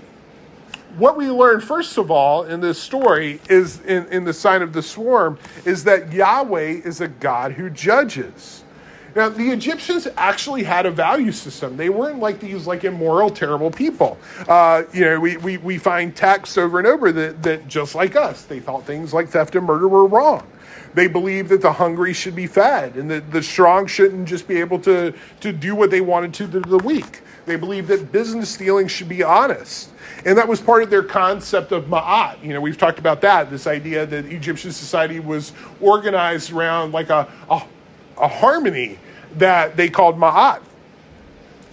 what 0.98 1.18
we 1.18 1.30
learn 1.30 1.62
first 1.62 1.98
of 1.98 2.12
all 2.12 2.44
in 2.44 2.62
this 2.62 2.82
story 2.82 3.40
is 3.50 3.82
in, 3.82 4.06
in 4.08 4.24
the 4.24 4.34
sign 4.34 4.62
of 4.62 4.74
the 4.74 4.82
swarm 4.82 5.38
is 5.66 5.84
that 5.86 6.12
Yahweh 6.12 6.82
is 6.84 7.02
a 7.02 7.08
God 7.08 7.54
who 7.54 7.70
judges. 7.70 8.64
Now, 9.16 9.30
the 9.30 9.52
Egyptians 9.52 10.08
actually 10.18 10.64
had 10.64 10.88
a 10.88 10.92
value 10.92 11.32
system. 11.32 11.78
They 11.78 11.90
weren't 11.90 12.20
like 12.20 12.40
these 12.40 12.66
like 12.66 12.84
immoral, 12.84 13.30
terrible 13.30 13.70
people. 13.70 14.18
Uh, 14.48 14.84
you 14.92 15.02
know, 15.02 15.20
we, 15.20 15.38
we, 15.38 15.58
we 15.58 15.78
find 15.78 16.16
texts 16.16 16.58
over 16.58 16.80
and 16.80 16.88
over 16.88 17.12
that, 17.12 17.44
that 17.44 17.68
just 17.68 17.94
like 17.94 18.16
us, 18.16 18.44
they 18.44 18.60
thought 18.60 18.86
things 18.86 19.14
like 19.14 19.30
theft 19.30 19.56
and 19.56 19.66
murder 19.66 19.88
were 19.88 20.08
wrong. 20.08 20.48
They 20.96 21.08
believed 21.08 21.50
that 21.50 21.62
the 21.62 21.74
hungry 21.74 22.14
should 22.14 22.36
be 22.36 22.48
fed 22.48 22.96
and 22.96 23.10
that 23.12 23.32
the 23.32 23.44
strong 23.44 23.88
shouldn't 23.88 24.28
just 24.28 24.48
be 24.48 24.60
able 24.60 24.80
to, 24.80 25.14
to 25.42 25.52
do 25.52 25.76
what 25.76 25.92
they 25.92 26.02
wanted 26.02 26.34
to 26.36 26.48
to 26.48 26.60
the 26.60 26.78
weak. 26.80 27.22
They 27.46 27.56
believed 27.56 27.88
that 27.90 28.12
business 28.12 28.56
dealing 28.56 28.88
should 28.88 29.10
be 29.10 29.24
honest. 29.24 29.90
And 30.26 30.38
that 30.38 30.48
was 30.48 30.62
part 30.62 30.84
of 30.84 30.90
their 30.90 31.04
concept 31.04 31.72
of 31.72 31.86
Ma'at. 31.86 32.42
You 32.44 32.54
know, 32.54 32.62
we've 32.62 32.78
talked 32.78 33.00
about 33.00 33.22
that, 33.22 33.50
this 33.50 33.68
idea 33.68 34.06
that 34.06 34.26
Egyptian 34.26 34.72
society 34.72 35.20
was 35.20 35.52
organized 35.82 36.52
around 36.52 36.94
like 36.94 37.10
a, 37.10 37.28
a, 37.50 37.62
a 38.18 38.28
harmony 38.28 39.00
that 39.36 39.76
they 39.76 39.90
called 39.90 40.18
Ma'at. 40.18 40.62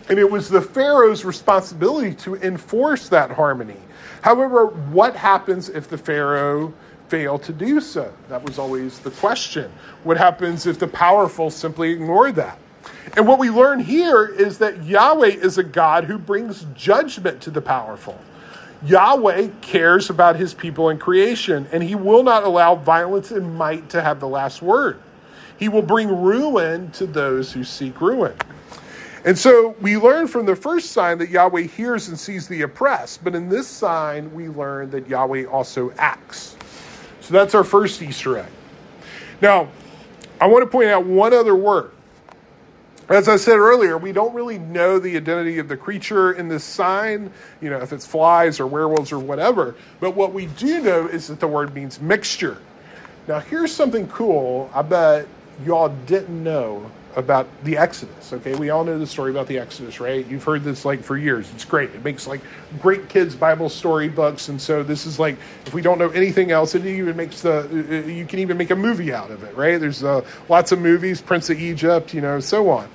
And 0.08 0.18
it 0.18 0.28
was 0.28 0.48
the 0.48 0.60
Pharaoh's 0.60 1.24
responsibility 1.24 2.14
to 2.16 2.34
enforce 2.36 3.08
that 3.10 3.30
harmony. 3.30 3.76
However, 4.22 4.66
what 4.66 5.14
happens 5.14 5.68
if 5.68 5.88
the 5.88 5.98
Pharaoh 5.98 6.74
failed 7.08 7.44
to 7.44 7.52
do 7.52 7.80
so? 7.80 8.12
That 8.28 8.42
was 8.42 8.58
always 8.58 8.98
the 8.98 9.12
question. 9.12 9.70
What 10.02 10.16
happens 10.16 10.66
if 10.66 10.80
the 10.80 10.88
powerful 10.88 11.50
simply 11.50 11.90
ignore 11.92 12.32
that? 12.32 12.58
And 13.16 13.26
what 13.26 13.38
we 13.38 13.50
learn 13.50 13.80
here 13.80 14.24
is 14.24 14.58
that 14.58 14.84
Yahweh 14.84 15.26
is 15.28 15.58
a 15.58 15.64
God 15.64 16.04
who 16.04 16.16
brings 16.16 16.64
judgment 16.74 17.40
to 17.42 17.50
the 17.50 17.60
powerful. 17.60 18.18
Yahweh 18.84 19.48
cares 19.60 20.08
about 20.08 20.36
his 20.36 20.54
people 20.54 20.88
and 20.88 21.00
creation, 21.00 21.66
and 21.72 21.82
he 21.82 21.94
will 21.94 22.22
not 22.22 22.44
allow 22.44 22.76
violence 22.76 23.30
and 23.30 23.56
might 23.56 23.90
to 23.90 24.00
have 24.00 24.20
the 24.20 24.28
last 24.28 24.62
word. 24.62 24.98
He 25.58 25.68
will 25.68 25.82
bring 25.82 26.08
ruin 26.08 26.90
to 26.92 27.06
those 27.06 27.52
who 27.52 27.64
seek 27.64 28.00
ruin. 28.00 28.34
And 29.26 29.38
so 29.38 29.76
we 29.82 29.98
learn 29.98 30.26
from 30.28 30.46
the 30.46 30.56
first 30.56 30.92
sign 30.92 31.18
that 31.18 31.28
Yahweh 31.28 31.62
hears 31.62 32.08
and 32.08 32.18
sees 32.18 32.48
the 32.48 32.62
oppressed, 32.62 33.22
but 33.22 33.34
in 33.34 33.50
this 33.50 33.66
sign, 33.66 34.32
we 34.32 34.48
learn 34.48 34.88
that 34.90 35.06
Yahweh 35.06 35.44
also 35.44 35.92
acts. 35.98 36.56
So 37.20 37.34
that's 37.34 37.54
our 37.54 37.64
first 37.64 38.00
Easter 38.00 38.38
egg. 38.38 38.50
Now, 39.42 39.68
I 40.40 40.46
want 40.46 40.62
to 40.62 40.70
point 40.70 40.88
out 40.88 41.04
one 41.04 41.34
other 41.34 41.54
word. 41.54 41.90
As 43.10 43.28
I 43.28 43.34
said 43.34 43.56
earlier, 43.56 43.98
we 43.98 44.12
don't 44.12 44.32
really 44.32 44.58
know 44.58 45.00
the 45.00 45.16
identity 45.16 45.58
of 45.58 45.66
the 45.66 45.76
creature 45.76 46.30
in 46.32 46.46
this 46.46 46.62
sign, 46.62 47.32
you 47.60 47.68
know, 47.68 47.78
if 47.78 47.92
it's 47.92 48.06
flies 48.06 48.60
or 48.60 48.68
werewolves 48.68 49.10
or 49.10 49.18
whatever. 49.18 49.74
But 49.98 50.14
what 50.14 50.32
we 50.32 50.46
do 50.46 50.80
know 50.80 51.08
is 51.08 51.26
that 51.26 51.40
the 51.40 51.48
word 51.48 51.74
means 51.74 52.00
mixture. 52.00 52.58
Now, 53.26 53.40
here's 53.40 53.72
something 53.74 54.06
cool 54.06 54.70
I 54.72 54.82
bet 54.82 55.26
y'all 55.66 55.88
didn't 56.06 56.42
know 56.42 56.88
about 57.16 57.48
the 57.64 57.76
Exodus. 57.76 58.32
Okay, 58.32 58.54
we 58.54 58.70
all 58.70 58.84
know 58.84 58.98
the 58.98 59.06
story 59.06 59.30
about 59.30 59.46
the 59.46 59.58
Exodus, 59.58 60.00
right? 60.00 60.26
You've 60.26 60.44
heard 60.44 60.62
this 60.62 60.84
like 60.84 61.02
for 61.02 61.16
years. 61.16 61.50
It's 61.54 61.64
great. 61.64 61.90
It 61.90 62.04
makes 62.04 62.26
like 62.26 62.40
great 62.80 63.08
kids' 63.08 63.34
Bible 63.34 63.68
story 63.68 64.08
books, 64.08 64.48
and 64.48 64.60
so 64.60 64.82
this 64.82 65.06
is 65.06 65.18
like 65.18 65.36
if 65.66 65.74
we 65.74 65.82
don't 65.82 65.98
know 65.98 66.10
anything 66.10 66.50
else, 66.50 66.74
it 66.74 66.86
even 66.86 67.16
makes 67.16 67.42
the 67.42 67.60
uh, 67.60 68.06
you 68.06 68.24
can 68.24 68.38
even 68.38 68.56
make 68.56 68.70
a 68.70 68.76
movie 68.76 69.12
out 69.12 69.30
of 69.30 69.42
it, 69.42 69.56
right? 69.56 69.80
There's 69.80 70.04
uh, 70.04 70.24
lots 70.48 70.72
of 70.72 70.80
movies, 70.80 71.20
Prince 71.20 71.50
of 71.50 71.60
Egypt, 71.60 72.14
you 72.14 72.20
know, 72.20 72.40
so 72.40 72.70
on. 72.70 72.88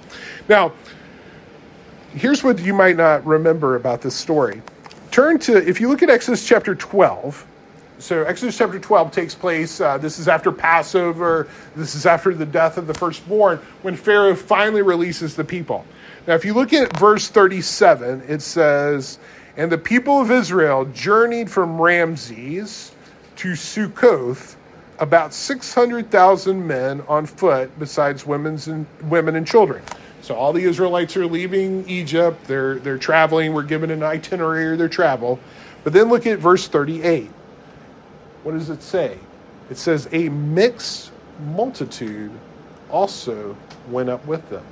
Now, 0.47 0.73
here's 2.13 2.43
what 2.43 2.59
you 2.59 2.73
might 2.73 2.95
not 2.95 3.25
remember 3.25 3.75
about 3.75 4.01
this 4.01 4.15
story. 4.15 4.61
Turn 5.11 5.39
to 5.39 5.57
if 5.67 5.81
you 5.81 5.89
look 5.89 6.03
at 6.03 6.09
Exodus 6.09 6.47
chapter 6.47 6.75
12 6.75 7.45
so 7.97 8.23
Exodus 8.23 8.57
chapter 8.57 8.79
12 8.79 9.11
takes 9.11 9.35
place. 9.35 9.79
Uh, 9.79 9.97
this 9.97 10.19
is 10.19 10.27
after 10.27 10.51
Passover. 10.51 11.47
This 11.75 11.95
is 11.95 12.05
after 12.05 12.33
the 12.33 12.45
death 12.45 12.77
of 12.77 12.87
the 12.87 12.93
firstborn, 12.93 13.59
when 13.83 13.95
Pharaoh 13.95 14.35
finally 14.35 14.81
releases 14.81 15.35
the 15.35 15.43
people. 15.43 15.85
Now, 16.27 16.33
if 16.33 16.43
you 16.43 16.53
look 16.53 16.73
at 16.73 16.97
verse 16.97 17.29
37, 17.29 18.23
it 18.27 18.41
says, 18.41 19.19
And 19.55 19.71
the 19.71 19.77
people 19.77 20.19
of 20.19 20.29
Israel 20.29 20.85
journeyed 20.85 21.49
from 21.49 21.81
Ramses 21.81 22.91
to 23.37 23.51
Sukkoth, 23.53 24.55
about 24.99 25.33
600,000 25.33 26.67
men 26.67 27.01
on 27.07 27.25
foot, 27.25 27.77
besides 27.79 28.25
women's 28.25 28.67
and, 28.67 28.85
women 29.03 29.35
and 29.35 29.47
children. 29.47 29.83
So 30.21 30.35
all 30.35 30.51
the 30.51 30.63
Israelites 30.63 31.15
are 31.15 31.27
leaving 31.27 31.87
Egypt. 31.87 32.45
They're, 32.47 32.75
they're 32.79 32.97
traveling. 32.97 33.53
We're 33.53 33.63
given 33.63 33.91
an 33.91 34.03
itinerary 34.03 34.73
of 34.73 34.79
their 34.79 34.89
travel. 34.89 35.39
But 35.83 35.93
then 35.93 36.09
look 36.09 36.25
at 36.25 36.39
verse 36.39 36.67
38 36.67 37.29
what 38.45 38.53
does 38.53 38.69
it 38.69 38.83
say? 38.83 39.17
It 39.71 39.77
says, 39.77 40.07
A 40.11 40.29
mixed 40.29 41.11
multitude 41.47 42.31
also 42.91 43.57
went 43.89 44.07
up 44.07 44.23
with 44.27 44.47
them. 44.51 44.63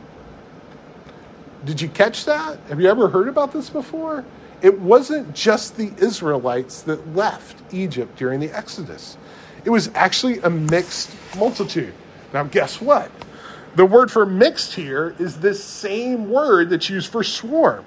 Did 1.65 1.81
you 1.81 1.89
catch 1.89 2.25
that? 2.25 2.59
Have 2.69 2.79
you 2.79 2.87
ever 2.87 3.09
heard 3.09 3.27
about 3.27 3.51
this 3.51 3.71
before? 3.71 4.25
It 4.61 4.79
wasn't 4.79 5.33
just 5.33 5.75
the 5.75 5.91
Israelites 5.97 6.83
that 6.83 7.15
left 7.15 7.73
Egypt 7.73 8.15
during 8.15 8.39
the 8.39 8.51
Exodus, 8.51 9.17
it 9.65 9.71
was 9.71 9.89
actually 9.95 10.37
a 10.39 10.49
mixed 10.51 11.09
multitude. 11.35 11.95
Now, 12.31 12.43
guess 12.43 12.79
what? 12.79 13.09
The 13.75 13.85
word 13.85 14.11
for 14.11 14.23
mixed 14.23 14.75
here 14.75 15.15
is 15.17 15.39
this 15.39 15.63
same 15.63 16.29
word 16.29 16.69
that's 16.69 16.91
used 16.91 17.11
for 17.11 17.23
swarm. 17.23 17.85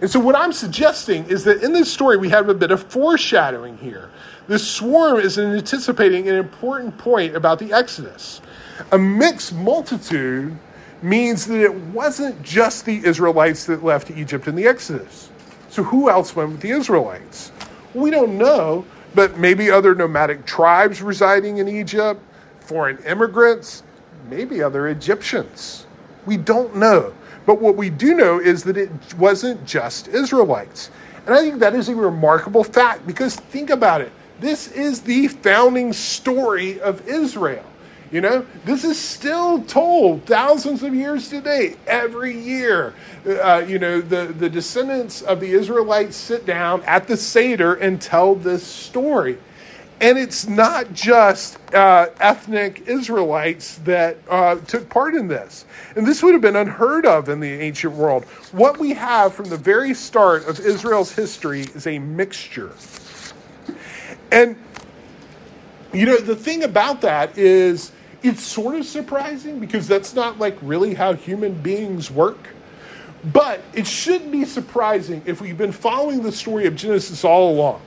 And 0.00 0.08
so, 0.08 0.20
what 0.20 0.36
I'm 0.36 0.52
suggesting 0.52 1.26
is 1.26 1.42
that 1.44 1.64
in 1.64 1.72
this 1.72 1.92
story, 1.92 2.16
we 2.16 2.28
have 2.28 2.48
a 2.48 2.54
bit 2.54 2.70
of 2.70 2.84
foreshadowing 2.84 3.78
here. 3.78 4.10
This 4.50 4.68
swarm 4.68 5.20
is 5.20 5.38
anticipating 5.38 6.28
an 6.28 6.34
important 6.34 6.98
point 6.98 7.36
about 7.36 7.60
the 7.60 7.72
Exodus. 7.72 8.40
A 8.90 8.98
mixed 8.98 9.54
multitude 9.54 10.58
means 11.02 11.46
that 11.46 11.60
it 11.60 11.72
wasn't 11.72 12.42
just 12.42 12.84
the 12.84 13.00
Israelites 13.06 13.66
that 13.66 13.84
left 13.84 14.10
Egypt 14.10 14.48
in 14.48 14.56
the 14.56 14.66
Exodus. 14.66 15.30
So 15.68 15.84
who 15.84 16.10
else 16.10 16.34
went 16.34 16.50
with 16.50 16.62
the 16.62 16.70
Israelites? 16.70 17.52
We 17.94 18.10
don't 18.10 18.38
know, 18.38 18.84
but 19.14 19.38
maybe 19.38 19.70
other 19.70 19.94
nomadic 19.94 20.46
tribes 20.46 21.00
residing 21.00 21.58
in 21.58 21.68
Egypt, 21.68 22.20
foreign 22.58 22.98
immigrants, 23.04 23.84
maybe 24.28 24.64
other 24.64 24.88
Egyptians. 24.88 25.86
We 26.26 26.36
don't 26.36 26.74
know. 26.74 27.14
But 27.46 27.60
what 27.60 27.76
we 27.76 27.88
do 27.88 28.14
know 28.14 28.40
is 28.40 28.64
that 28.64 28.76
it 28.76 28.90
wasn't 29.14 29.64
just 29.64 30.08
Israelites. 30.08 30.90
And 31.24 31.36
I 31.36 31.40
think 31.40 31.60
that 31.60 31.76
is 31.76 31.88
a 31.88 31.94
remarkable 31.94 32.64
fact 32.64 33.06
because 33.06 33.36
think 33.36 33.70
about 33.70 34.00
it. 34.00 34.10
This 34.40 34.68
is 34.72 35.02
the 35.02 35.28
founding 35.28 35.92
story 35.92 36.80
of 36.80 37.06
Israel. 37.06 37.64
You 38.10 38.20
know, 38.20 38.46
this 38.64 38.82
is 38.82 38.98
still 38.98 39.62
told 39.62 40.24
thousands 40.24 40.82
of 40.82 40.94
years 40.94 41.28
today, 41.28 41.76
every 41.86 42.36
year. 42.36 42.94
Uh, 43.24 43.64
you 43.66 43.78
know, 43.78 44.00
the, 44.00 44.26
the 44.26 44.48
descendants 44.48 45.22
of 45.22 45.38
the 45.38 45.52
Israelites 45.52 46.16
sit 46.16 46.44
down 46.44 46.82
at 46.84 47.06
the 47.06 47.16
Seder 47.16 47.74
and 47.74 48.00
tell 48.00 48.34
this 48.34 48.66
story. 48.66 49.38
And 50.00 50.18
it's 50.18 50.48
not 50.48 50.92
just 50.94 51.58
uh, 51.74 52.08
ethnic 52.18 52.88
Israelites 52.88 53.76
that 53.84 54.16
uh, 54.28 54.56
took 54.56 54.88
part 54.88 55.14
in 55.14 55.28
this. 55.28 55.66
And 55.94 56.06
this 56.06 56.22
would 56.22 56.32
have 56.32 56.40
been 56.40 56.56
unheard 56.56 57.04
of 57.04 57.28
in 57.28 57.38
the 57.38 57.52
ancient 57.52 57.92
world. 57.92 58.24
What 58.52 58.78
we 58.78 58.94
have 58.94 59.34
from 59.34 59.50
the 59.50 59.58
very 59.58 59.92
start 59.92 60.48
of 60.48 60.58
Israel's 60.58 61.14
history 61.14 61.60
is 61.74 61.86
a 61.86 61.98
mixture. 61.98 62.72
And, 64.32 64.56
you 65.92 66.06
know, 66.06 66.18
the 66.18 66.36
thing 66.36 66.62
about 66.62 67.00
that 67.02 67.36
is 67.36 67.92
it's 68.22 68.42
sort 68.42 68.74
of 68.74 68.84
surprising 68.84 69.58
because 69.58 69.88
that's 69.88 70.14
not 70.14 70.38
like 70.38 70.56
really 70.62 70.94
how 70.94 71.14
human 71.14 71.54
beings 71.54 72.10
work. 72.10 72.48
But 73.32 73.60
it 73.74 73.86
shouldn't 73.86 74.32
be 74.32 74.44
surprising 74.44 75.22
if 75.26 75.40
we've 75.40 75.58
been 75.58 75.72
following 75.72 76.22
the 76.22 76.32
story 76.32 76.66
of 76.66 76.74
Genesis 76.74 77.24
all 77.24 77.50
along. 77.50 77.82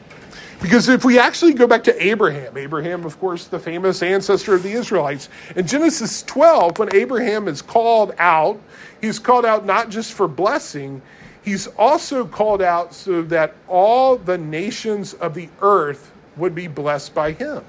Because 0.62 0.88
if 0.88 1.04
we 1.04 1.20
actually 1.20 1.54
go 1.54 1.68
back 1.68 1.84
to 1.84 2.04
Abraham, 2.06 2.56
Abraham, 2.56 3.04
of 3.04 3.20
course, 3.20 3.48
the 3.48 3.60
famous 3.60 4.02
ancestor 4.02 4.54
of 4.54 4.64
the 4.64 4.72
Israelites, 4.72 5.28
in 5.58 5.68
Genesis 5.68 6.24
12, 6.24 6.80
when 6.80 6.96
Abraham 6.96 7.50
is 7.50 7.62
called 7.62 8.14
out, 8.18 8.62
he's 9.02 9.20
called 9.20 9.46
out 9.46 9.66
not 9.66 9.90
just 9.90 10.14
for 10.14 10.26
blessing, 10.26 11.02
he's 11.44 11.68
also 11.68 12.26
called 12.26 12.62
out 12.62 12.94
so 12.94 13.24
that 13.24 13.56
all 13.68 14.16
the 14.16 14.38
nations 14.38 15.16
of 15.16 15.34
the 15.34 15.50
earth 15.62 16.13
would 16.38 16.56
be 16.56 16.68
blessed 16.68 17.14
by 17.14 17.32
him. 17.32 17.64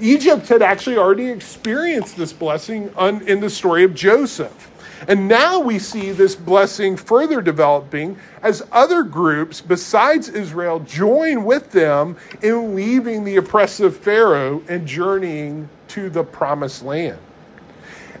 Egypt 0.00 0.48
had 0.48 0.62
actually 0.62 0.96
already 0.96 1.26
experienced 1.26 2.16
this 2.16 2.32
blessing 2.32 2.92
in 3.26 3.40
the 3.40 3.50
story 3.50 3.84
of 3.84 3.94
Joseph. 3.94 4.70
And 5.06 5.28
now 5.28 5.60
we 5.60 5.78
see 5.78 6.12
this 6.12 6.34
blessing 6.34 6.96
further 6.96 7.42
developing 7.42 8.16
as 8.42 8.62
other 8.72 9.02
groups 9.02 9.60
besides 9.60 10.28
Israel 10.28 10.80
join 10.80 11.44
with 11.44 11.70
them 11.72 12.16
in 12.42 12.74
leaving 12.74 13.24
the 13.24 13.36
oppressive 13.36 13.96
Pharaoh 13.96 14.62
and 14.68 14.86
journeying 14.86 15.68
to 15.88 16.08
the 16.08 16.24
promised 16.24 16.82
land. 16.82 17.18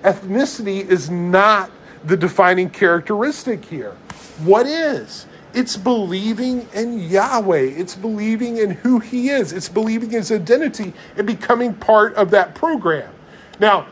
Ethnicity 0.02 0.86
is 0.86 1.08
not 1.08 1.70
the 2.04 2.16
defining 2.16 2.68
characteristic 2.68 3.64
here. 3.64 3.96
What 4.44 4.66
is? 4.66 5.26
It's 5.54 5.76
believing 5.76 6.68
in 6.74 6.98
Yahweh. 6.98 7.60
It's 7.76 7.94
believing 7.94 8.56
in 8.56 8.70
who 8.70 8.98
He 8.98 9.28
is. 9.30 9.52
It's 9.52 9.68
believing 9.68 10.10
His 10.10 10.32
identity 10.32 10.92
and 11.16 11.26
becoming 11.26 11.74
part 11.74 12.14
of 12.14 12.30
that 12.32 12.54
program. 12.54 13.12
Now, 13.60 13.86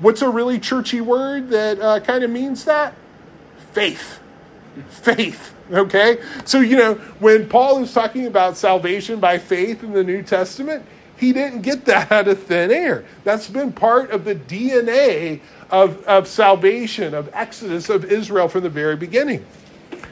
what's 0.00 0.22
a 0.22 0.28
really 0.28 0.58
churchy 0.58 1.00
word 1.00 1.48
that 1.50 1.80
uh, 1.80 2.00
kind 2.00 2.24
of 2.24 2.30
means 2.30 2.64
that? 2.64 2.94
Faith. 3.72 4.20
Faith. 4.88 5.54
Okay? 5.70 6.18
So, 6.44 6.60
you 6.60 6.76
know, 6.76 6.94
when 7.20 7.48
Paul 7.48 7.82
is 7.82 7.92
talking 7.92 8.26
about 8.26 8.56
salvation 8.56 9.20
by 9.20 9.38
faith 9.38 9.84
in 9.84 9.92
the 9.92 10.02
New 10.02 10.22
Testament, 10.22 10.84
he 11.16 11.32
didn't 11.32 11.62
get 11.62 11.84
that 11.84 12.10
out 12.10 12.28
of 12.28 12.42
thin 12.44 12.70
air. 12.70 13.04
That's 13.24 13.46
been 13.46 13.72
part 13.72 14.10
of 14.10 14.24
the 14.24 14.34
DNA 14.34 15.40
of, 15.70 16.02
of 16.04 16.26
salvation, 16.26 17.14
of 17.14 17.30
Exodus, 17.32 17.90
of 17.90 18.04
Israel 18.06 18.48
from 18.48 18.62
the 18.62 18.70
very 18.70 18.96
beginning. 18.96 19.44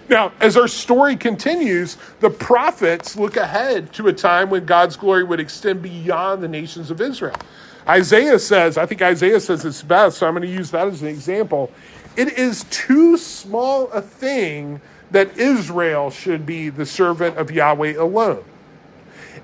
Now, 0.08 0.32
as 0.40 0.56
our 0.56 0.68
story 0.68 1.16
continues, 1.16 1.98
the 2.20 2.30
prophets 2.30 3.14
look 3.16 3.36
ahead 3.36 3.92
to 3.94 4.08
a 4.08 4.12
time 4.12 4.48
when 4.48 4.64
God's 4.64 4.96
glory 4.96 5.22
would 5.22 5.40
extend 5.40 5.82
beyond 5.82 6.42
the 6.42 6.48
nations 6.48 6.90
of 6.90 7.00
Israel. 7.00 7.36
Isaiah 7.86 8.38
says, 8.38 8.78
I 8.78 8.86
think 8.86 9.02
Isaiah 9.02 9.40
says 9.40 9.64
it's 9.64 9.82
best, 9.82 10.18
so 10.18 10.26
I'm 10.26 10.34
going 10.34 10.42
to 10.42 10.52
use 10.52 10.70
that 10.70 10.88
as 10.88 11.02
an 11.02 11.08
example. 11.08 11.70
It 12.16 12.38
is 12.38 12.64
too 12.70 13.16
small 13.16 13.88
a 13.88 14.00
thing 14.00 14.80
that 15.10 15.36
Israel 15.38 16.10
should 16.10 16.44
be 16.44 16.68
the 16.70 16.86
servant 16.86 17.36
of 17.36 17.50
Yahweh 17.50 17.96
alone. 17.96 18.44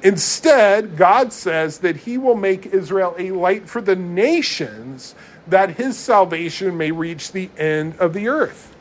Instead, 0.02 0.96
God 0.96 1.32
says 1.32 1.78
that 1.78 1.96
he 1.96 2.18
will 2.18 2.34
make 2.34 2.66
Israel 2.66 3.14
a 3.18 3.30
light 3.30 3.68
for 3.68 3.80
the 3.80 3.96
nations 3.96 5.14
that 5.46 5.76
his 5.76 5.96
salvation 5.96 6.76
may 6.76 6.90
reach 6.90 7.32
the 7.32 7.48
end 7.56 7.96
of 7.98 8.12
the 8.12 8.28
earth. 8.28 8.73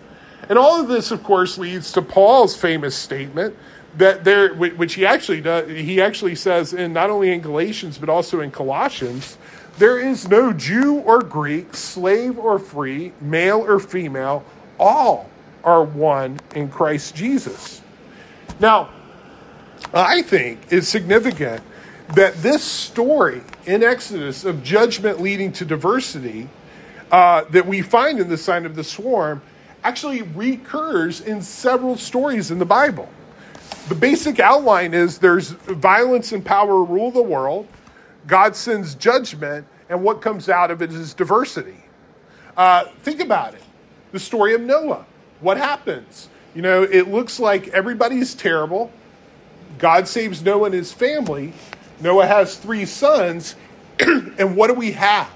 And 0.53 0.59
all 0.59 0.79
of 0.79 0.87
this, 0.87 1.09
of 1.09 1.23
course, 1.23 1.57
leads 1.57 1.91
to 1.93 2.01
Paul's 2.03 2.55
famous 2.55 2.95
statement 2.95 3.55
that 3.97 4.23
there, 4.23 4.53
which 4.53 4.93
he 4.93 5.03
actually 5.03 5.41
does, 5.41 5.67
he 5.67 5.99
actually 5.99 6.35
says 6.35 6.73
in 6.73 6.93
not 6.93 7.09
only 7.09 7.31
in 7.31 7.41
Galatians 7.41 7.97
but 7.97 8.07
also 8.07 8.39
in 8.39 8.51
Colossians, 8.51 9.39
there 9.79 9.97
is 9.97 10.27
no 10.27 10.53
Jew 10.53 10.99
or 10.99 11.21
Greek, 11.21 11.75
slave 11.75 12.37
or 12.37 12.59
free, 12.59 13.13
male 13.19 13.61
or 13.61 13.79
female, 13.79 14.45
all 14.77 15.27
are 15.63 15.83
one 15.83 16.39
in 16.53 16.69
Christ 16.69 17.15
Jesus. 17.15 17.81
Now, 18.59 18.91
I 19.91 20.21
think 20.21 20.59
it's 20.69 20.87
significant 20.87 21.63
that 22.13 22.35
this 22.43 22.63
story 22.63 23.41
in 23.65 23.81
Exodus 23.81 24.45
of 24.45 24.63
judgment 24.63 25.19
leading 25.19 25.51
to 25.53 25.65
diversity 25.65 26.47
uh, 27.11 27.45
that 27.45 27.65
we 27.65 27.81
find 27.81 28.19
in 28.19 28.29
the 28.29 28.37
sign 28.37 28.67
of 28.67 28.75
the 28.75 28.83
swarm 28.83 29.41
actually 29.83 30.21
recurs 30.21 31.21
in 31.21 31.41
several 31.41 31.97
stories 31.97 32.51
in 32.51 32.59
the 32.59 32.65
Bible. 32.65 33.09
The 33.89 33.95
basic 33.95 34.39
outline 34.39 34.93
is 34.93 35.17
there's 35.17 35.51
violence 35.51 36.31
and 36.31 36.43
power 36.43 36.83
rule 36.83 37.11
the 37.11 37.21
world, 37.21 37.67
God 38.27 38.55
sends 38.55 38.95
judgment, 38.95 39.67
and 39.89 40.03
what 40.03 40.21
comes 40.21 40.47
out 40.47 40.71
of 40.71 40.81
it 40.81 40.91
is 40.91 41.13
diversity. 41.13 41.83
Uh, 42.55 42.85
think 43.01 43.19
about 43.19 43.53
it 43.53 43.61
the 44.13 44.19
story 44.19 44.53
of 44.53 44.61
Noah. 44.61 45.05
What 45.41 45.57
happens? 45.57 46.29
You 46.55 46.61
know, 46.61 46.83
it 46.83 47.09
looks 47.09 47.39
like 47.39 47.69
everybody's 47.69 48.35
terrible. 48.35 48.91
God 49.79 50.07
saves 50.07 50.43
Noah 50.43 50.65
and 50.65 50.75
his 50.75 50.93
family. 50.93 51.51
Noah 51.99 52.27
has 52.27 52.57
three 52.57 52.85
sons. 52.85 53.55
and 53.99 54.55
what 54.55 54.67
do 54.67 54.75
we 54.75 54.91
have? 54.91 55.31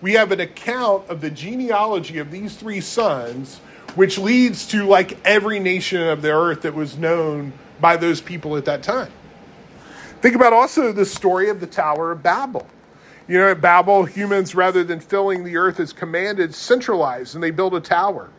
We 0.00 0.12
have 0.12 0.30
an 0.30 0.40
account 0.40 1.08
of 1.08 1.20
the 1.20 1.30
genealogy 1.30 2.18
of 2.18 2.30
these 2.30 2.54
three 2.54 2.80
sons 2.80 3.60
which 3.96 4.18
leads 4.18 4.66
to 4.68 4.84
like 4.84 5.18
every 5.26 5.58
nation 5.58 6.02
of 6.02 6.22
the 6.22 6.30
earth 6.30 6.62
that 6.62 6.74
was 6.74 6.96
known 6.96 7.52
by 7.80 7.96
those 7.96 8.20
people 8.20 8.56
at 8.56 8.66
that 8.66 8.82
time. 8.82 9.10
Think 10.20 10.36
about 10.36 10.52
also 10.52 10.92
the 10.92 11.04
story 11.04 11.48
of 11.50 11.60
the 11.60 11.66
Tower 11.66 12.12
of 12.12 12.22
Babel. 12.22 12.66
You 13.28 13.38
know, 13.38 13.50
at 13.50 13.60
Babel, 13.60 14.04
humans, 14.04 14.54
rather 14.54 14.84
than 14.84 15.00
filling 15.00 15.42
the 15.42 15.56
earth 15.56 15.80
as 15.80 15.92
commanded, 15.92 16.54
centralize 16.54 17.34
and 17.34 17.42
they 17.42 17.50
build 17.50 17.74
a 17.74 17.80
tower. 17.80 18.30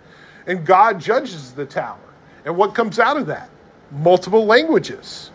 And 0.46 0.66
God 0.66 1.02
judges 1.02 1.52
the 1.52 1.66
tower. 1.66 2.00
And 2.46 2.56
what 2.56 2.74
comes 2.74 3.00
out 3.00 3.18
of 3.18 3.28
that? 3.28 3.50
Multiple 3.92 4.46
languages. 4.46 5.32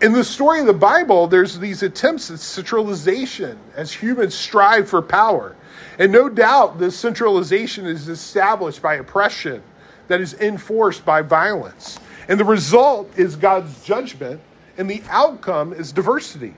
In 0.00 0.12
the 0.12 0.24
story 0.24 0.60
of 0.60 0.66
the 0.66 0.72
Bible, 0.72 1.26
there's 1.26 1.58
these 1.58 1.82
attempts 1.82 2.30
at 2.30 2.38
centralization 2.38 3.58
as 3.74 3.92
humans 3.92 4.34
strive 4.34 4.88
for 4.88 5.02
power. 5.02 5.56
And 5.98 6.12
no 6.12 6.28
doubt 6.28 6.78
this 6.78 6.98
centralization 6.98 7.86
is 7.86 8.08
established 8.08 8.82
by 8.82 8.96
oppression 8.96 9.62
that 10.08 10.20
is 10.20 10.34
enforced 10.34 11.04
by 11.04 11.22
violence. 11.22 11.98
And 12.28 12.38
the 12.38 12.44
result 12.44 13.10
is 13.16 13.36
God's 13.36 13.84
judgment, 13.84 14.40
and 14.76 14.90
the 14.90 15.02
outcome 15.08 15.72
is 15.72 15.92
diversity. 15.92 16.54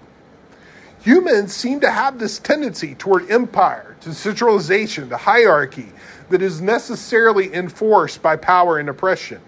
Humans 1.03 1.55
seem 1.55 1.81
to 1.81 1.91
have 1.91 2.19
this 2.19 2.39
tendency 2.39 2.95
toward 2.95 3.31
empire, 3.31 3.97
to 4.01 4.15
centralization, 4.15 5.09
to 5.11 5.17
hierarchy 5.17 5.93
that 6.31 6.43
is 6.43 6.61
necessarily 6.61 7.53
enforced 7.55 8.23
by 8.23 8.37
power 8.37 8.79
and 8.79 8.89
oppression. 8.89 9.41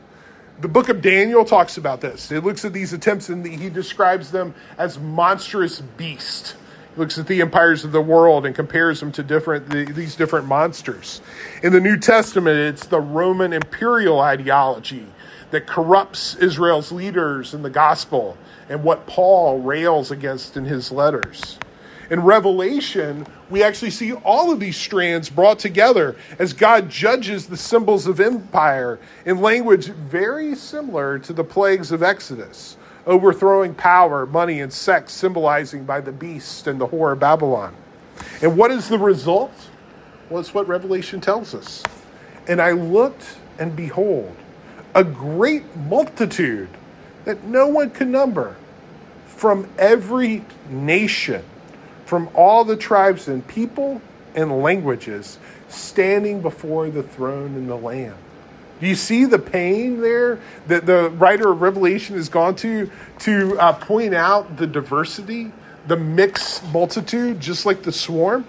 The 0.60 0.68
book 0.68 0.88
of 0.88 1.02
Daniel 1.02 1.44
talks 1.44 1.76
about 1.76 2.00
this. 2.00 2.30
It 2.30 2.44
looks 2.44 2.64
at 2.64 2.72
these 2.72 2.92
attempts 2.92 3.28
and 3.28 3.46
he 3.46 3.70
describes 3.70 4.30
them 4.30 4.54
as 4.76 4.98
monstrous 4.98 5.80
beasts 5.80 6.54
looks 6.98 7.18
at 7.18 7.26
the 7.26 7.40
empires 7.40 7.84
of 7.84 7.92
the 7.92 8.00
world 8.00 8.44
and 8.44 8.54
compares 8.54 9.00
them 9.00 9.12
to 9.12 9.22
different 9.22 9.68
the, 9.70 9.84
these 9.84 10.16
different 10.16 10.46
monsters. 10.46 11.20
In 11.62 11.72
the 11.72 11.80
New 11.80 11.96
Testament, 11.96 12.58
it's 12.58 12.86
the 12.86 13.00
Roman 13.00 13.52
imperial 13.52 14.20
ideology 14.20 15.06
that 15.50 15.66
corrupts 15.66 16.34
Israel's 16.36 16.92
leaders 16.92 17.54
in 17.54 17.62
the 17.62 17.70
gospel 17.70 18.36
and 18.68 18.82
what 18.82 19.06
Paul 19.06 19.60
rails 19.60 20.10
against 20.10 20.56
in 20.56 20.64
his 20.64 20.92
letters. 20.92 21.58
In 22.10 22.22
Revelation, 22.22 23.26
we 23.50 23.62
actually 23.62 23.90
see 23.90 24.14
all 24.14 24.50
of 24.50 24.60
these 24.60 24.76
strands 24.76 25.28
brought 25.28 25.58
together 25.58 26.16
as 26.38 26.52
God 26.52 26.88
judges 26.88 27.46
the 27.46 27.56
symbols 27.56 28.06
of 28.06 28.18
empire 28.18 28.98
in 29.24 29.40
language 29.40 29.86
very 29.86 30.54
similar 30.54 31.18
to 31.20 31.32
the 31.32 31.44
plagues 31.44 31.92
of 31.92 32.02
Exodus 32.02 32.76
overthrowing 33.08 33.74
power, 33.74 34.26
money, 34.26 34.60
and 34.60 34.72
sex, 34.72 35.12
symbolizing 35.12 35.84
by 35.84 36.00
the 36.00 36.12
beast 36.12 36.66
and 36.66 36.80
the 36.80 36.86
whore 36.86 37.12
of 37.12 37.18
Babylon. 37.18 37.74
And 38.42 38.56
what 38.56 38.70
is 38.70 38.88
the 38.88 38.98
result? 38.98 39.52
Well, 40.28 40.40
it's 40.40 40.52
what 40.52 40.68
Revelation 40.68 41.20
tells 41.20 41.54
us. 41.54 41.82
And 42.46 42.60
I 42.60 42.72
looked, 42.72 43.24
and 43.58 43.74
behold, 43.74 44.36
a 44.94 45.02
great 45.02 45.74
multitude 45.76 46.68
that 47.24 47.44
no 47.44 47.66
one 47.66 47.90
can 47.90 48.10
number 48.10 48.56
from 49.26 49.68
every 49.78 50.44
nation, 50.68 51.42
from 52.04 52.28
all 52.34 52.64
the 52.64 52.76
tribes 52.76 53.26
and 53.26 53.46
people 53.48 54.02
and 54.34 54.62
languages, 54.62 55.38
standing 55.68 56.42
before 56.42 56.90
the 56.90 57.02
throne 57.02 57.54
and 57.54 57.68
the 57.68 57.76
Lamb. 57.76 58.16
Do 58.80 58.86
you 58.86 58.94
see 58.94 59.24
the 59.24 59.38
pain 59.38 60.00
there 60.00 60.40
that 60.68 60.86
the 60.86 61.10
writer 61.10 61.50
of 61.50 61.60
Revelation 61.60 62.16
has 62.16 62.28
gone 62.28 62.54
to 62.56 62.90
to 63.20 63.58
uh, 63.58 63.72
point 63.72 64.14
out 64.14 64.56
the 64.56 64.66
diversity, 64.66 65.52
the 65.86 65.96
mixed 65.96 66.64
multitude, 66.68 67.40
just 67.40 67.66
like 67.66 67.82
the 67.82 67.92
swarm? 67.92 68.46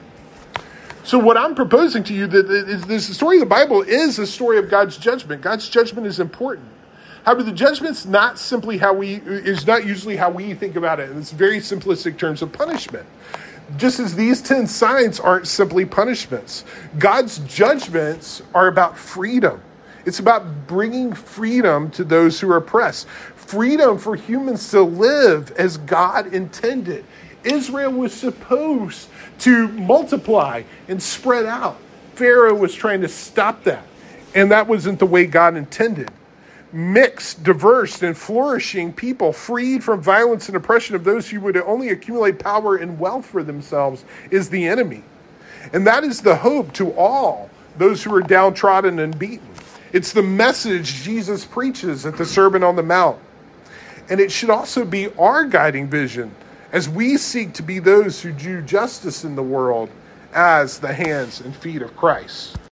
So, 1.03 1.17
what 1.17 1.37
I'm 1.37 1.55
proposing 1.55 2.03
to 2.05 2.13
you 2.13 2.27
that 2.27 2.49
is 2.51 2.83
this 2.85 3.07
the 3.07 3.13
story 3.13 3.37
of 3.37 3.41
the 3.41 3.47
Bible 3.47 3.81
is 3.81 4.19
a 4.19 4.27
story 4.27 4.59
of 4.59 4.69
God's 4.69 4.97
judgment. 4.97 5.41
God's 5.41 5.67
judgment 5.67 6.05
is 6.05 6.19
important. 6.19 6.67
However, 7.25 7.43
the 7.43 7.51
judgment's 7.51 8.05
not 8.05 8.37
simply 8.37 8.77
how 8.77 8.93
we 8.93 9.15
is 9.15 9.65
not 9.65 9.85
usually 9.85 10.15
how 10.15 10.29
we 10.29 10.53
think 10.53 10.75
about 10.75 10.99
it. 10.99 11.09
In 11.09 11.17
it's 11.17 11.31
very 11.31 11.57
simplistic 11.57 12.17
terms 12.17 12.41
of 12.41 12.51
punishment. 12.51 13.07
Just 13.77 13.99
as 13.99 14.15
these 14.15 14.41
10 14.41 14.67
signs 14.67 15.19
aren't 15.19 15.47
simply 15.47 15.85
punishments, 15.85 16.65
God's 16.97 17.39
judgments 17.39 18.41
are 18.53 18.67
about 18.67 18.97
freedom. 18.97 19.61
It's 20.05 20.19
about 20.19 20.67
bringing 20.67 21.13
freedom 21.13 21.91
to 21.91 22.03
those 22.03 22.39
who 22.39 22.51
are 22.51 22.57
oppressed, 22.57 23.07
freedom 23.07 23.97
for 23.97 24.15
humans 24.15 24.69
to 24.71 24.81
live 24.81 25.51
as 25.51 25.77
God 25.77 26.33
intended. 26.33 27.05
Israel 27.43 27.91
was 27.91 28.13
supposed 28.13 29.09
to 29.39 29.67
multiply 29.69 30.63
and 30.87 31.01
spread 31.01 31.45
out. 31.45 31.77
Pharaoh 32.13 32.55
was 32.55 32.75
trying 32.75 33.01
to 33.01 33.07
stop 33.07 33.63
that, 33.63 33.85
and 34.35 34.51
that 34.51 34.67
wasn't 34.67 34.99
the 34.99 35.05
way 35.05 35.25
God 35.25 35.55
intended. 35.55 36.11
Mixed, 36.71 37.43
diverse, 37.43 38.03
and 38.03 38.15
flourishing 38.15 38.93
people, 38.93 39.33
freed 39.33 39.83
from 39.83 40.01
violence 40.01 40.47
and 40.47 40.55
oppression 40.55 40.95
of 40.95 41.03
those 41.03 41.29
who 41.29 41.39
would 41.41 41.57
only 41.57 41.89
accumulate 41.89 42.37
power 42.37 42.75
and 42.75 42.99
wealth 42.99 43.25
for 43.25 43.41
themselves, 43.41 44.03
is 44.29 44.49
the 44.49 44.67
enemy. 44.67 45.03
And 45.73 45.87
that 45.87 46.03
is 46.03 46.21
the 46.21 46.35
hope 46.35 46.73
to 46.73 46.93
all 46.93 47.49
those 47.77 48.03
who 48.03 48.13
are 48.13 48.21
downtrodden 48.21 48.99
and 48.99 49.17
beaten. 49.17 49.47
It's 49.91 50.13
the 50.13 50.21
message 50.21 51.01
Jesus 51.03 51.45
preaches 51.45 52.05
at 52.05 52.15
the 52.15 52.25
Sermon 52.25 52.63
on 52.63 52.75
the 52.75 52.83
Mount. 52.83 53.17
And 54.09 54.19
it 54.19 54.31
should 54.31 54.51
also 54.51 54.85
be 54.85 55.07
our 55.15 55.45
guiding 55.45 55.87
vision 55.87 56.31
as 56.71 56.87
we 56.87 57.17
seek 57.17 57.53
to 57.53 57.63
be 57.63 57.79
those 57.79 58.21
who 58.21 58.31
do 58.31 58.61
justice 58.61 59.23
in 59.23 59.35
the 59.35 59.43
world 59.43 59.89
as 60.33 60.77
the 60.77 60.93
hands 60.93 61.41
and 61.41 61.55
feet 61.55 61.81
of 61.81 61.95
Christ. 61.97 62.59